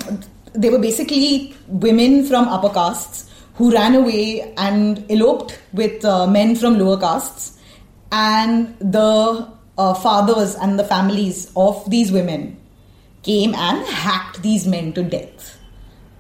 they 0.54 0.70
were 0.70 0.80
basically 0.80 1.56
women 1.68 2.26
from 2.26 2.48
upper 2.48 2.70
castes 2.70 3.30
who 3.56 3.72
ran 3.72 3.96
away 3.96 4.54
and 4.58 5.06
eloped 5.10 5.60
with 5.74 6.06
uh, 6.06 6.28
men 6.28 6.56
from 6.56 6.78
lower 6.78 6.98
castes. 6.98 7.58
And 8.12 8.78
the 8.80 9.52
uh, 9.78 9.94
fathers 9.96 10.56
and 10.56 10.80
the 10.80 10.84
families 10.84 11.52
of 11.58 11.90
these 11.90 12.12
women 12.12 12.58
came 13.24 13.54
and 13.54 13.86
hacked 13.86 14.42
these 14.42 14.66
men 14.66 14.94
to 14.94 15.04
death 15.04 15.57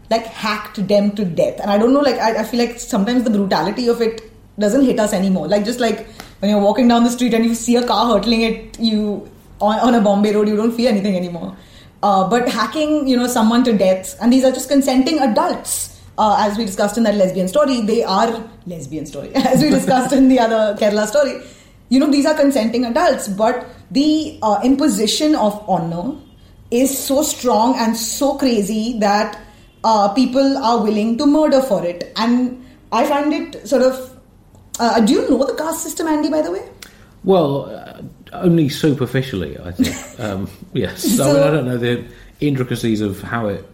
like 0.09 0.25
hacked 0.25 0.87
them 0.87 1.11
to 1.15 1.25
death. 1.25 1.59
And 1.59 1.69
I 1.69 1.77
don't 1.77 1.93
know, 1.93 1.99
like 1.99 2.15
I, 2.15 2.39
I 2.39 2.43
feel 2.43 2.59
like 2.59 2.79
sometimes 2.79 3.23
the 3.23 3.29
brutality 3.29 3.87
of 3.87 4.01
it 4.01 4.31
doesn't 4.59 4.85
hit 4.85 4.99
us 4.99 5.13
anymore. 5.13 5.47
Like 5.47 5.65
just 5.65 5.79
like 5.79 6.07
when 6.39 6.51
you're 6.51 6.61
walking 6.61 6.87
down 6.87 7.03
the 7.03 7.09
street 7.09 7.33
and 7.33 7.45
you 7.45 7.55
see 7.55 7.75
a 7.75 7.85
car 7.85 8.13
hurtling 8.13 8.45
at 8.45 8.79
you 8.79 9.29
on, 9.59 9.79
on 9.79 9.95
a 9.95 10.01
Bombay 10.01 10.33
road, 10.33 10.47
you 10.47 10.55
don't 10.55 10.71
feel 10.71 10.87
anything 10.87 11.15
anymore. 11.15 11.55
Uh, 12.03 12.29
but 12.29 12.47
hacking, 12.47 13.07
you 13.07 13.17
know, 13.17 13.27
someone 13.27 13.63
to 13.63 13.75
death, 13.75 14.15
and 14.21 14.31
these 14.31 14.43
are 14.43 14.51
just 14.51 14.69
consenting 14.69 15.19
adults. 15.19 15.99
Uh, 16.19 16.35
as 16.39 16.57
we 16.57 16.65
discussed 16.65 16.97
in 16.97 17.03
that 17.03 17.15
lesbian 17.15 17.47
story, 17.47 17.81
they 17.81 18.03
are 18.03 18.43
lesbian 18.65 19.05
story. 19.05 19.31
As 19.35 19.61
we 19.61 19.69
discussed 19.69 20.13
in 20.13 20.29
the 20.29 20.39
other 20.39 20.75
Kerala 20.79 21.05
story, 21.05 21.43
you 21.89 21.99
know, 21.99 22.09
these 22.09 22.25
are 22.25 22.33
consenting 22.33 22.85
adults. 22.85 23.27
But 23.27 23.67
the 23.91 24.39
uh, 24.41 24.59
imposition 24.63 25.35
of 25.35 25.63
honor 25.69 26.17
is 26.71 26.97
so 26.97 27.21
strong 27.21 27.77
and 27.77 27.95
so 27.95 28.35
crazy 28.35 28.97
that 28.97 29.39
uh, 29.87 30.09
people 30.09 30.57
are 30.57 30.83
willing 30.83 31.17
to 31.17 31.25
murder 31.25 31.61
for 31.61 31.83
it. 31.85 32.11
And 32.17 32.63
I 32.91 33.07
find 33.07 33.33
it 33.33 33.67
sort 33.67 33.83
of. 33.83 34.13
Uh, 34.79 34.99
do 34.99 35.13
you 35.13 35.29
know 35.29 35.43
the 35.45 35.55
caste 35.55 35.81
system, 35.81 36.07
Andy, 36.07 36.29
by 36.29 36.41
the 36.41 36.51
way? 36.51 36.69
Well, 37.23 37.69
uh, 37.69 38.01
only 38.33 38.69
superficially, 38.69 39.57
I 39.59 39.71
think. 39.71 40.19
um, 40.19 40.49
yes. 40.73 41.03
So, 41.17 41.31
I, 41.31 41.33
mean, 41.33 41.43
I 41.43 41.51
don't 41.51 41.65
know 41.65 41.77
the 41.77 42.05
intricacies 42.41 43.01
of 43.01 43.21
how 43.21 43.47
it 43.47 43.65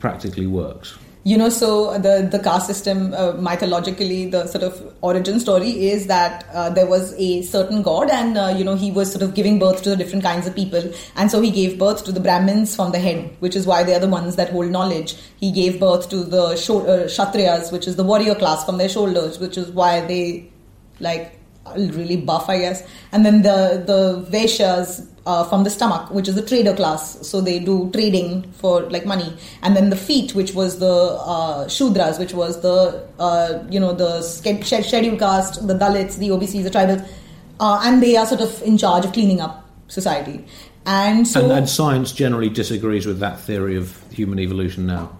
practically 0.00 0.46
works 0.46 0.98
you 1.22 1.36
know 1.36 1.48
so 1.50 1.98
the 1.98 2.26
the 2.30 2.38
caste 2.38 2.66
system 2.66 3.12
uh, 3.12 3.32
mythologically 3.32 4.30
the 4.30 4.46
sort 4.46 4.64
of 4.64 4.94
origin 5.02 5.38
story 5.38 5.88
is 5.88 6.06
that 6.06 6.46
uh, 6.54 6.70
there 6.70 6.86
was 6.86 7.12
a 7.18 7.42
certain 7.42 7.82
god 7.82 8.08
and 8.10 8.38
uh, 8.38 8.54
you 8.56 8.64
know 8.64 8.74
he 8.74 8.90
was 8.90 9.12
sort 9.12 9.22
of 9.22 9.34
giving 9.34 9.58
birth 9.58 9.82
to 9.82 9.90
the 9.90 9.96
different 9.96 10.24
kinds 10.24 10.46
of 10.46 10.54
people 10.54 10.82
and 11.16 11.30
so 11.30 11.40
he 11.40 11.50
gave 11.50 11.78
birth 11.78 12.04
to 12.04 12.12
the 12.12 12.20
brahmins 12.20 12.74
from 12.74 12.90
the 12.92 12.98
head 12.98 13.36
which 13.40 13.54
is 13.54 13.66
why 13.66 13.82
they 13.82 13.94
are 13.94 14.00
the 14.00 14.08
ones 14.08 14.36
that 14.36 14.50
hold 14.50 14.70
knowledge 14.70 15.14
he 15.36 15.52
gave 15.52 15.78
birth 15.78 16.08
to 16.08 16.24
the 16.24 16.56
sh- 16.56 16.70
uh, 16.70 17.04
kshatriyas 17.06 17.70
which 17.70 17.86
is 17.86 17.96
the 17.96 18.04
warrior 18.04 18.34
class 18.34 18.64
from 18.64 18.78
their 18.78 18.88
shoulders 18.88 19.38
which 19.38 19.58
is 19.58 19.70
why 19.70 20.00
they 20.06 20.50
like 21.00 21.40
really 21.76 22.16
buff, 22.16 22.48
I 22.48 22.58
guess. 22.58 22.86
And 23.12 23.24
then 23.24 23.42
the 23.42 23.82
the 23.86 24.26
Vaishyas 24.30 25.06
uh, 25.26 25.44
from 25.44 25.64
the 25.64 25.70
stomach, 25.70 26.10
which 26.10 26.28
is 26.28 26.34
the 26.34 26.42
trader 26.42 26.74
class. 26.74 27.26
So 27.26 27.40
they 27.40 27.58
do 27.58 27.90
trading 27.92 28.50
for 28.52 28.82
like 28.90 29.06
money. 29.06 29.36
And 29.62 29.76
then 29.76 29.90
the 29.90 29.96
feet, 29.96 30.34
which 30.34 30.54
was 30.54 30.78
the 30.78 30.86
uh, 30.92 31.66
Shudras, 31.66 32.18
which 32.18 32.34
was 32.34 32.60
the 32.62 33.06
uh, 33.18 33.64
you 33.70 33.80
know 33.80 33.92
the 33.92 34.22
scheduled 34.22 35.18
caste, 35.18 35.66
the 35.66 35.74
Dalits, 35.74 36.18
the 36.18 36.28
OBCs, 36.28 36.64
the 36.64 36.70
tribals, 36.70 37.08
uh, 37.60 37.80
and 37.84 38.02
they 38.02 38.16
are 38.16 38.26
sort 38.26 38.40
of 38.40 38.62
in 38.62 38.78
charge 38.78 39.04
of 39.04 39.12
cleaning 39.12 39.40
up 39.40 39.68
society. 39.88 40.44
And 40.86 41.28
so, 41.28 41.42
and, 41.42 41.52
and 41.52 41.68
science 41.68 42.12
generally 42.12 42.48
disagrees 42.48 43.06
with 43.06 43.20
that 43.20 43.38
theory 43.40 43.76
of 43.76 44.02
human 44.10 44.38
evolution 44.38 44.86
now. 44.86 45.16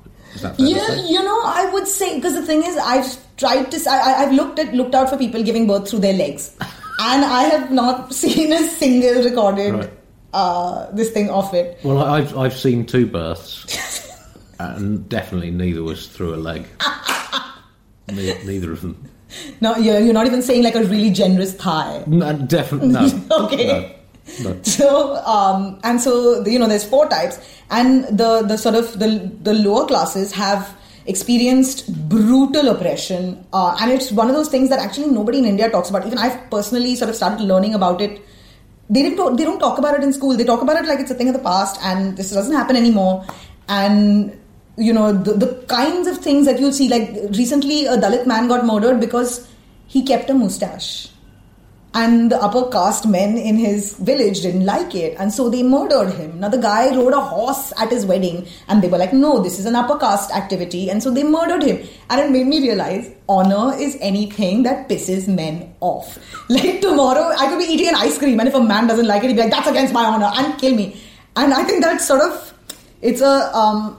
yeah, 0.56 0.94
you 1.06 1.22
know, 1.22 1.42
I 1.44 1.68
would 1.72 1.86
say 1.86 2.16
because 2.16 2.34
the 2.34 2.46
thing 2.46 2.62
is, 2.62 2.76
I've 2.78 3.36
tried 3.36 3.70
to. 3.72 3.90
I, 3.90 4.22
I've 4.22 4.32
looked 4.32 4.58
at 4.58 4.72
looked 4.72 4.94
out 4.94 5.10
for 5.10 5.18
people 5.18 5.42
giving 5.42 5.66
birth 5.66 5.90
through 5.90 5.98
their 5.98 6.14
legs, 6.14 6.56
and 7.00 7.24
I 7.24 7.44
have 7.44 7.70
not 7.70 8.12
seen 8.22 8.52
a 8.52 8.68
single 8.68 9.24
recorded 9.24 9.74
right. 9.74 9.90
uh, 10.32 10.90
this 10.92 11.10
thing 11.10 11.30
of 11.30 11.52
it. 11.54 11.78
Well, 11.82 11.98
I've 11.98 12.36
I've 12.36 12.56
seen 12.56 12.86
two 12.86 13.06
births, 13.06 14.10
and 14.58 15.08
definitely 15.08 15.50
neither 15.50 15.82
was 15.82 16.06
through 16.08 16.34
a 16.34 16.36
leg. 16.36 16.66
neither 18.12 18.72
of 18.72 18.82
them. 18.82 19.08
No, 19.60 19.76
you're, 19.76 20.00
you're 20.00 20.12
not 20.12 20.26
even 20.26 20.42
saying 20.42 20.64
like 20.64 20.74
a 20.74 20.82
really 20.82 21.10
generous 21.10 21.54
thigh. 21.54 22.02
No, 22.06 22.32
definitely 22.32 22.88
no. 22.88 23.26
okay. 23.44 23.66
No. 24.42 24.50
No. 24.50 24.62
So 24.62 25.16
um, 25.24 25.80
and 25.82 26.00
so 26.00 26.44
you 26.46 26.58
know 26.58 26.68
there's 26.68 26.84
four 26.84 27.08
types, 27.08 27.38
and 27.70 28.04
the 28.06 28.42
the 28.42 28.56
sort 28.56 28.74
of 28.74 28.98
the 28.98 29.30
the 29.42 29.54
lower 29.54 29.86
classes 29.86 30.32
have 30.32 30.76
experienced 31.10 31.92
brutal 32.08 32.68
oppression, 32.68 33.44
uh, 33.52 33.76
and 33.80 33.90
it's 33.90 34.10
one 34.10 34.28
of 34.28 34.34
those 34.34 34.48
things 34.48 34.70
that 34.70 34.78
actually 34.78 35.08
nobody 35.08 35.38
in 35.38 35.44
India 35.44 35.68
talks 35.68 35.90
about. 35.90 36.06
Even 36.06 36.18
I've 36.18 36.38
personally 36.50 36.96
sort 36.96 37.10
of 37.10 37.16
started 37.16 37.44
learning 37.44 37.74
about 37.74 38.00
it. 38.00 38.22
They 38.88 39.02
didn't. 39.02 39.36
They 39.36 39.44
don't 39.44 39.60
talk 39.60 39.78
about 39.78 39.98
it 39.98 40.02
in 40.02 40.12
school. 40.12 40.36
They 40.36 40.44
talk 40.44 40.62
about 40.62 40.82
it 40.82 40.88
like 40.88 41.00
it's 41.00 41.10
a 41.10 41.14
thing 41.14 41.28
of 41.28 41.34
the 41.34 41.46
past, 41.50 41.78
and 41.82 42.16
this 42.16 42.30
doesn't 42.30 42.54
happen 42.54 42.76
anymore. 42.76 43.26
And 43.68 44.36
you 44.78 44.92
know, 44.92 45.12
the, 45.12 45.34
the 45.34 45.64
kinds 45.66 46.08
of 46.08 46.18
things 46.18 46.46
that 46.46 46.58
you'll 46.58 46.72
see. 46.72 46.88
Like 46.88 47.10
recently, 47.36 47.86
a 47.86 47.98
Dalit 47.98 48.26
man 48.26 48.48
got 48.48 48.64
murdered 48.64 49.00
because 49.00 49.46
he 49.86 50.02
kept 50.02 50.30
a 50.30 50.34
mustache 50.34 51.09
and 51.92 52.30
the 52.30 52.40
upper 52.40 52.70
caste 52.70 53.06
men 53.06 53.36
in 53.36 53.56
his 53.56 53.94
village 53.94 54.42
didn't 54.42 54.64
like 54.64 54.94
it. 54.94 55.16
And 55.18 55.32
so 55.32 55.50
they 55.50 55.62
murdered 55.64 56.12
him. 56.12 56.38
Now 56.38 56.48
the 56.48 56.58
guy 56.58 56.94
rode 56.94 57.12
a 57.12 57.20
horse 57.20 57.72
at 57.78 57.90
his 57.90 58.06
wedding 58.06 58.46
and 58.68 58.80
they 58.80 58.86
were 58.86 58.98
like 58.98 59.12
no 59.12 59.42
this 59.42 59.58
is 59.58 59.66
an 59.66 59.74
upper 59.74 59.98
caste 59.98 60.30
activity. 60.30 60.88
And 60.88 61.02
so 61.02 61.10
they 61.10 61.24
murdered 61.24 61.64
him. 61.64 61.86
And 62.08 62.20
it 62.20 62.30
made 62.30 62.46
me 62.46 62.60
realize 62.60 63.10
honor 63.28 63.76
is 63.76 63.98
anything 64.00 64.62
that 64.62 64.88
pisses 64.88 65.26
men 65.26 65.74
off. 65.80 66.18
Like 66.50 66.80
tomorrow 66.80 67.32
i 67.38 67.48
could 67.48 67.58
be 67.58 67.64
eating 67.64 67.88
an 67.88 67.94
ice 67.94 68.18
cream 68.18 68.40
and 68.40 68.48
if 68.48 68.54
a 68.54 68.60
man 68.60 68.86
doesn't 68.88 69.06
like 69.06 69.22
it 69.22 69.28
he'd 69.28 69.36
be 69.36 69.42
like 69.42 69.52
that's 69.52 69.68
against 69.68 69.92
my 69.92 70.04
honor 70.04 70.30
and 70.34 70.58
kill 70.60 70.74
me. 70.74 71.00
And 71.36 71.52
i 71.54 71.64
think 71.64 71.82
that's 71.82 72.06
sort 72.06 72.22
of 72.22 72.54
it's 73.02 73.20
a 73.20 73.56
um, 73.56 73.96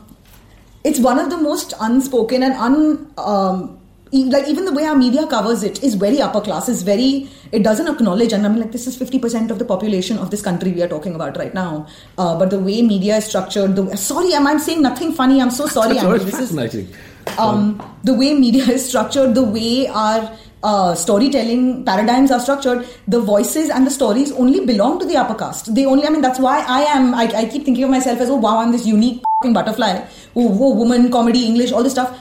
it's 0.84 1.00
one 1.00 1.20
of 1.20 1.30
the 1.30 1.38
most 1.38 1.74
unspoken 1.80 2.44
and 2.44 2.54
un 2.54 3.14
um, 3.18 3.81
like 4.12 4.48
even 4.48 4.66
the 4.66 4.74
way 4.74 4.84
our 4.86 4.96
media 4.96 5.26
covers 5.28 5.64
it 5.64 5.82
is 5.84 5.96
very 5.96 6.22
upper 6.22 6.42
class 6.42 6.68
is 6.68 6.82
very 6.84 7.30
it 7.52 7.64
doesn't 7.64 7.88
acknowledge 7.88 8.34
and 8.34 8.46
i 8.46 8.50
mean 8.50 8.60
like 8.62 8.72
this 8.72 8.88
is 8.88 8.98
50% 8.98 9.52
of 9.52 9.60
the 9.60 9.66
population 9.66 10.18
of 10.18 10.32
this 10.32 10.42
country 10.42 10.72
we 10.72 10.82
are 10.82 10.88
talking 10.88 11.16
about 11.16 11.38
right 11.38 11.54
now 11.54 11.88
uh, 12.18 12.38
but 12.38 12.50
the 12.50 12.60
way 12.60 12.82
media 12.82 13.18
is 13.18 13.26
structured 13.26 13.76
the 13.76 13.96
sorry 13.96 14.36
i'm, 14.36 14.48
I'm 14.48 14.60
saying 14.60 14.82
nothing 14.82 15.14
funny 15.14 15.42
i'm 15.42 15.52
so 15.52 15.68
sorry 15.68 15.98
Andy. 16.06 16.26
this 16.26 16.40
fascinating. 16.40 16.88
is 16.88 17.40
um, 17.40 17.82
the 18.04 18.14
way 18.14 18.34
media 18.34 18.66
is 18.66 18.88
structured 18.88 19.34
the 19.34 19.44
way 19.44 19.88
our 19.88 20.38
uh, 20.64 20.94
storytelling 20.94 21.84
paradigms 21.84 22.30
are 22.30 22.40
structured, 22.40 22.88
the 23.08 23.20
voices 23.20 23.70
and 23.70 23.86
the 23.86 23.90
stories 23.90 24.32
only 24.34 24.64
belong 24.66 25.00
to 25.00 25.06
the 25.06 25.18
upper 25.18 25.34
caste. 25.34 25.74
They 25.74 25.86
only, 25.86 26.06
I 26.06 26.10
mean, 26.10 26.22
that's 26.22 26.40
why 26.40 26.64
I 26.68 26.82
am, 26.82 27.16
I, 27.16 27.24
I 27.36 27.46
keep 27.46 27.66
thinking 27.66 27.84
of 27.84 27.90
myself 27.90 28.20
as, 28.20 28.30
oh 28.30 28.36
wow, 28.36 28.60
I'm 28.60 28.72
this 28.72 28.86
unique 28.86 29.24
butterfly, 29.42 30.06
oh, 30.36 30.58
oh, 30.62 30.76
woman, 30.76 31.12
comedy, 31.12 31.46
English, 31.48 31.72
all 31.72 31.82
this 31.82 31.94
stuff. 31.94 32.16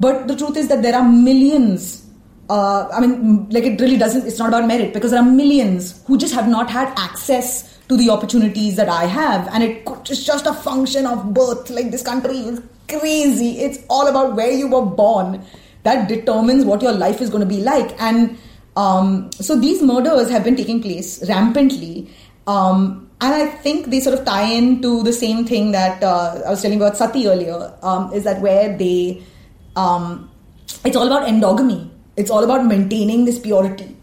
But 0.00 0.26
the 0.26 0.34
truth 0.34 0.56
is 0.56 0.68
that 0.68 0.82
there 0.82 0.94
are 0.94 1.06
millions. 1.06 2.06
Uh, 2.48 2.88
I 2.88 3.00
mean, 3.00 3.48
like 3.50 3.64
it 3.64 3.80
really 3.80 3.98
doesn't. 3.98 4.26
It's 4.26 4.38
not 4.38 4.48
about 4.48 4.66
merit 4.66 4.92
because 4.92 5.12
there 5.12 5.20
are 5.20 5.30
millions 5.30 6.02
who 6.06 6.18
just 6.18 6.34
have 6.34 6.48
not 6.48 6.70
had 6.70 6.92
access 6.98 7.78
to 7.88 7.96
the 7.96 8.08
opportunities 8.08 8.76
that 8.76 8.88
I 8.88 9.04
have, 9.04 9.48
and 9.52 9.62
it, 9.62 9.82
it's 10.08 10.24
just 10.24 10.46
a 10.46 10.54
function 10.54 11.06
of 11.06 11.34
birth. 11.34 11.70
Like 11.70 11.90
this 11.90 12.02
country 12.02 12.38
is 12.38 12.62
crazy. 12.88 13.60
It's 13.60 13.78
all 13.88 14.08
about 14.08 14.34
where 14.34 14.50
you 14.50 14.68
were 14.68 14.84
born. 14.84 15.44
That 15.82 16.08
determines 16.08 16.64
what 16.64 16.82
your 16.82 16.92
life 16.92 17.20
is 17.20 17.30
going 17.30 17.40
to 17.40 17.46
be 17.46 17.62
like. 17.62 17.98
And 18.00 18.38
um, 18.76 19.30
so 19.32 19.58
these 19.58 19.82
murders 19.82 20.30
have 20.30 20.44
been 20.44 20.56
taking 20.56 20.82
place 20.82 21.26
rampantly. 21.28 22.10
Um, 22.46 23.10
and 23.20 23.34
I 23.34 23.46
think 23.46 23.86
they 23.86 24.00
sort 24.00 24.18
of 24.18 24.24
tie 24.24 24.50
into 24.50 25.02
the 25.02 25.12
same 25.12 25.44
thing 25.46 25.72
that 25.72 26.02
uh, 26.02 26.42
I 26.46 26.50
was 26.50 26.62
telling 26.62 26.78
about 26.78 26.96
Sati 26.96 27.28
earlier, 27.28 27.74
um, 27.82 28.12
is 28.12 28.24
that 28.24 28.40
where 28.40 28.76
they 28.76 29.22
um, 29.80 30.30
it's 30.84 30.96
all 30.96 31.06
about 31.06 31.26
endogamy. 31.28 31.88
It's 32.16 32.30
all 32.30 32.44
about 32.44 32.66
maintaining 32.66 33.24
this 33.24 33.38
purity 33.38 33.96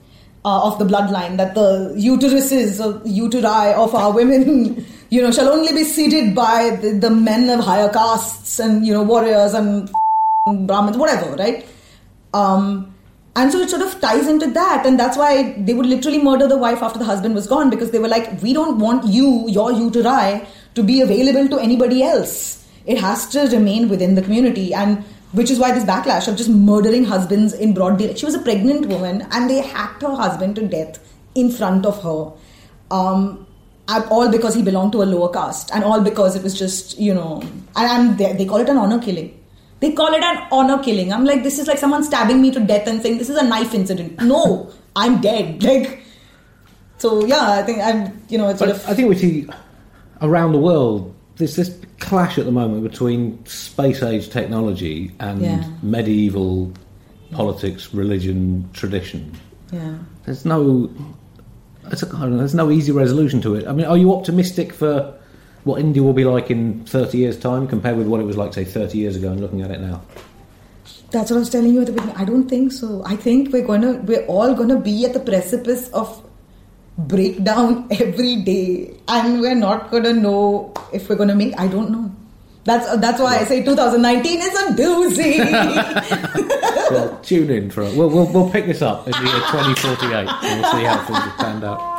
uh, 0.44 0.68
of 0.68 0.80
the 0.80 0.86
bloodline 0.86 1.38
that 1.38 1.54
the 1.54 1.94
uteruses, 1.98 2.84
or 2.84 3.00
uteri 3.02 3.74
of 3.74 3.94
our 3.94 4.12
women, 4.12 4.86
you 5.10 5.22
know, 5.22 5.32
shall 5.32 5.50
only 5.50 5.74
be 5.74 5.84
seated 5.84 6.34
by 6.34 6.78
the, 6.82 6.92
the 7.06 7.10
men 7.10 7.50
of 7.50 7.64
higher 7.64 7.90
castes 7.90 8.60
and 8.60 8.86
you 8.86 8.94
know 8.94 9.04
warriors 9.04 9.54
and 9.54 9.92
Brahmins, 10.68 10.98
whatever, 10.98 11.36
right? 11.36 11.66
Um, 12.34 12.94
and 13.36 13.52
so 13.52 13.60
it 13.60 13.70
sort 13.70 13.84
of 13.84 14.00
ties 14.02 14.28
into 14.28 14.48
that, 14.52 14.86
and 14.86 15.00
that's 15.00 15.18
why 15.18 15.54
they 15.60 15.74
would 15.74 15.86
literally 15.86 16.22
murder 16.22 16.48
the 16.48 16.58
wife 16.58 16.82
after 16.82 16.98
the 16.98 17.06
husband 17.06 17.36
was 17.36 17.46
gone 17.46 17.70
because 17.70 17.92
they 17.92 18.00
were 18.00 18.08
like, 18.08 18.42
we 18.42 18.52
don't 18.52 18.80
want 18.80 19.06
you, 19.06 19.48
your 19.48 19.72
uteri, 19.72 20.46
to 20.74 20.84
be 20.84 21.02
available 21.02 21.48
to 21.50 21.60
anybody 21.60 22.02
else. 22.02 22.66
It 22.88 22.98
has 22.98 23.28
to 23.36 23.42
remain 23.56 23.90
within 23.90 24.16
the 24.16 24.24
community. 24.24 24.74
And 24.74 25.04
which 25.38 25.52
is 25.52 25.60
why 25.60 25.72
this 25.72 25.84
backlash 25.84 26.28
of 26.28 26.36
just 26.36 26.50
murdering 26.50 27.06
husbands 27.06 27.54
in 27.54 27.74
broad 27.74 27.98
daylight. 28.00 28.18
She 28.18 28.26
was 28.26 28.36
a 28.36 28.40
pregnant 28.40 28.88
woman, 28.88 29.28
and 29.32 29.50
they 29.50 29.62
hacked 29.62 30.02
her 30.02 30.16
husband 30.16 30.56
to 30.56 30.68
death 30.68 31.00
in 31.36 31.52
front 31.52 31.86
of 31.86 32.02
her. 32.04 32.32
Um, 32.90 33.46
all 33.88 34.30
because 34.30 34.56
he 34.56 34.64
belonged 34.64 34.92
to 34.94 35.04
a 35.04 35.06
lower 35.06 35.32
caste, 35.32 35.70
and 35.74 35.84
all 35.84 36.02
because 36.02 36.36
it 36.36 36.44
was 36.44 36.58
just 36.58 36.98
you 37.00 37.14
know, 37.14 37.44
and, 37.76 38.18
they, 38.18 38.34
they 38.34 38.46
call 38.46 38.58
it 38.58 38.70
an 38.70 38.78
honor 38.78 39.00
killing. 39.00 39.34
They 39.80 39.92
call 39.92 40.14
it 40.14 40.24
an 40.24 40.48
honor 40.52 40.82
killing. 40.84 41.14
I'm 41.14 41.24
like, 41.24 41.44
this 41.44 41.60
is 41.60 41.68
like 41.68 41.78
someone 41.78 42.04
stabbing 42.04 42.42
me 42.42 42.52
to 42.52 42.60
death 42.60 42.88
and 42.88 43.02
saying 43.02 43.20
this 43.20 43.30
is 43.30 43.38
a 43.38 43.46
knife 43.46 43.76
incident. 43.76 44.20
No, 44.22 44.72
I'm 44.96 45.22
dead. 45.22 45.64
Like, 45.64 46.00
so 46.98 47.26
yeah, 47.26 47.52
I 47.52 47.64
think 47.64 47.80
I'm, 47.80 48.24
you 48.28 48.40
know, 48.40 48.50
it's 48.50 48.60
sort 48.60 48.72
of. 48.72 48.88
I 48.88 48.96
think 48.96 49.08
we 49.08 49.16
see 49.16 49.48
around 50.22 50.54
the 50.54 50.58
world 50.58 51.14
there's 51.38 51.56
this 51.56 51.80
clash 52.00 52.38
at 52.38 52.46
the 52.46 52.52
moment 52.52 52.84
between 52.84 53.44
space 53.46 54.02
age 54.02 54.30
technology 54.30 55.12
and 55.20 55.42
yeah. 55.42 55.70
medieval 55.84 56.72
politics, 57.32 57.94
religion, 57.94 58.70
tradition. 58.74 59.32
Yeah. 59.72 59.98
There's 60.26 60.46
no, 60.46 60.90
know, 61.84 62.38
there's 62.38 62.56
no 62.56 62.72
easy 62.72 62.92
resolution 62.92 63.42
to 63.42 63.56
it. 63.56 63.68
I 63.68 63.74
mean, 63.74 63.86
are 63.86 63.98
you 63.98 64.14
optimistic 64.14 64.74
for 64.74 65.18
what 65.64 65.80
India 65.80 66.02
will 66.02 66.14
be 66.14 66.26
like 66.26 66.50
in 66.50 66.86
30 66.86 67.18
years' 67.18 67.38
time 67.38 67.68
compared 67.68 67.98
with 67.98 68.08
what 68.08 68.20
it 68.20 68.24
was 68.24 68.38
like, 68.38 68.54
say, 68.54 68.64
30 68.64 68.98
years 68.98 69.16
ago, 69.16 69.32
and 69.32 69.40
looking 69.42 69.62
at 69.62 69.70
it 69.70 69.82
now? 69.82 70.02
That's 71.12 71.32
what 71.32 71.38
I 71.38 71.40
was 71.40 71.50
telling 71.50 71.74
you 71.74 71.82
at 71.82 71.88
the 71.88 71.94
beginning. 71.94 72.16
I 72.16 72.26
don't 72.26 72.50
think 72.50 72.72
so. 72.72 73.04
I 73.06 73.16
think 73.16 73.54
we're 73.54 73.66
gonna, 73.66 73.94
we're 73.98 74.26
all 74.26 74.54
gonna 74.56 74.80
be 74.80 75.06
at 75.06 75.14
the 75.14 75.20
precipice 75.20 75.90
of 75.90 76.24
break 76.98 77.44
down 77.44 77.88
every 77.92 78.38
day. 78.38 78.94
And 79.08 79.40
we're 79.42 79.56
not 79.56 79.92
gonna 79.92 80.14
know 80.14 80.74
if 80.94 81.10
we're 81.10 81.16
gonna 81.16 81.36
make 81.36 81.54
i 81.60 81.68
don't 81.68 81.90
know. 81.92 82.12
That's 82.66 82.98
that's 82.98 83.20
why 83.22 83.38
i 83.40 83.44
say 83.46 83.64
2019 83.64 84.40
is 84.42 84.54
a 84.60 84.66
doozy. 84.76 86.54
Well 86.92 87.20
tune 87.22 87.50
in 87.50 87.70
for 87.70 87.82
it 87.84 87.96
we'll, 87.98 88.10
we'll, 88.10 88.32
we'll 88.32 88.50
pick 88.50 88.66
this 88.66 88.82
up 88.82 89.06
in 89.08 89.12
the 89.12 89.20
year 89.20 89.28
2048 89.52 90.28
and 90.28 90.62
we'll 90.62 90.72
see 90.72 90.84
how 90.86 90.98
things 91.06 91.20
have 91.20 91.38
panned 91.38 91.64
out 91.66 91.97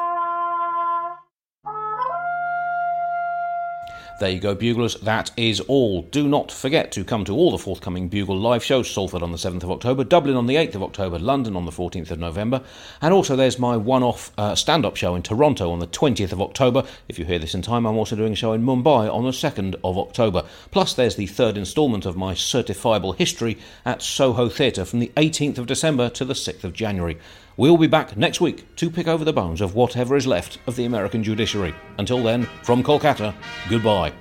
There 4.18 4.31
you 4.31 4.40
go, 4.40 4.57
Buglers. 4.57 4.96
That 4.96 5.31
is 5.37 5.61
all. 5.61 6.02
Do 6.02 6.26
not 6.26 6.50
forget 6.50 6.90
to 6.90 7.04
come 7.04 7.24
to 7.26 7.33
all 7.33 7.52
the 7.52 7.59
forthcoming 7.59 8.09
Bugle 8.09 8.37
live 8.37 8.64
shows 8.64 8.90
Salford 8.90 9.22
on 9.22 9.31
the 9.31 9.38
7th 9.38 9.62
of 9.62 9.70
October, 9.70 10.02
Dublin 10.02 10.35
on 10.35 10.48
the 10.48 10.57
8th 10.57 10.74
of 10.74 10.83
October, 10.83 11.20
London 11.20 11.54
on 11.54 11.66
the 11.66 11.70
14th 11.70 12.11
of 12.11 12.18
November, 12.18 12.61
and 13.00 13.14
also 13.14 13.37
there's 13.37 13.61
my 13.61 13.76
one 13.76 14.02
off 14.02 14.33
uh, 14.37 14.57
stand 14.57 14.85
up 14.85 14.96
show 14.96 15.14
in 15.14 15.22
Toronto 15.22 15.70
on 15.70 15.78
the 15.78 15.87
20th 15.87 16.33
of 16.33 16.42
October. 16.42 16.83
If 17.07 17.20
you 17.20 17.26
hear 17.26 17.38
this 17.38 17.54
in 17.54 17.62
time, 17.62 17.87
I'm 17.87 17.96
also 17.96 18.16
doing 18.16 18.33
a 18.33 18.37
show 18.37 18.52
in 18.54 18.64
Mumbai 18.64 19.09
on 19.09 19.22
the 19.22 19.31
2nd 19.31 19.76
of 19.85 19.96
October. 19.96 20.42
Plus, 20.72 20.94
there's 20.94 21.14
the 21.14 21.26
third 21.26 21.57
instalment 21.57 22.04
of 22.04 22.16
my 22.16 22.35
certifiable 22.35 23.14
history 23.14 23.57
at 23.85 24.02
Soho 24.02 24.48
Theatre 24.48 24.85
from 24.85 24.98
the 24.98 25.12
18th 25.16 25.59
of 25.59 25.66
December 25.66 26.11
to 26.11 26.24
the 26.24 26.35
6th 26.35 26.64
of 26.64 26.72
January. 26.72 27.18
We'll 27.59 27.77
be 27.77 27.88
back 27.88 28.16
next 28.16 28.40
week 28.40 28.77
to 28.77 28.88
pick 28.88 29.09
over 29.09 29.25
the 29.25 29.33
bones 29.33 29.61
of 29.61 29.75
whatever 29.75 30.14
is 30.14 30.29
left 30.29 30.61
of 30.68 30.77
the 30.77 30.85
American 30.85 31.25
judiciary. 31.25 31.75
Until 31.99 32.23
then, 32.23 32.44
from 32.62 32.85
Kolkata, 32.85 33.35
goodbye. 33.68 34.12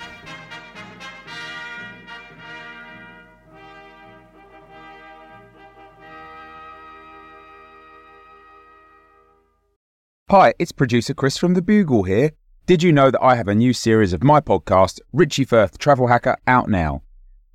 Hi, 10.31 10.55
it's 10.57 10.71
producer 10.71 11.13
Chris 11.13 11.37
from 11.37 11.53
The 11.53 11.61
Bugle 11.61 12.03
here. 12.03 12.31
Did 12.65 12.81
you 12.81 12.91
know 12.91 13.11
that 13.11 13.21
I 13.21 13.35
have 13.35 13.47
a 13.47 13.53
new 13.53 13.71
series 13.71 14.13
of 14.13 14.23
my 14.23 14.41
podcast, 14.41 14.99
Richie 15.13 15.45
Firth 15.45 15.77
Travel 15.77 16.07
Hacker, 16.07 16.37
out 16.47 16.69
now? 16.69 17.03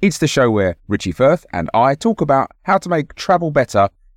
It's 0.01 0.18
the 0.18 0.29
show 0.29 0.49
where 0.49 0.77
Richie 0.87 1.11
Firth 1.11 1.45
and 1.53 1.68
I 1.75 1.97
talk 1.97 2.21
about 2.21 2.53
how 2.62 2.79
to 2.79 2.88
make 2.88 3.16
travel 3.16 3.51
better 3.51 3.88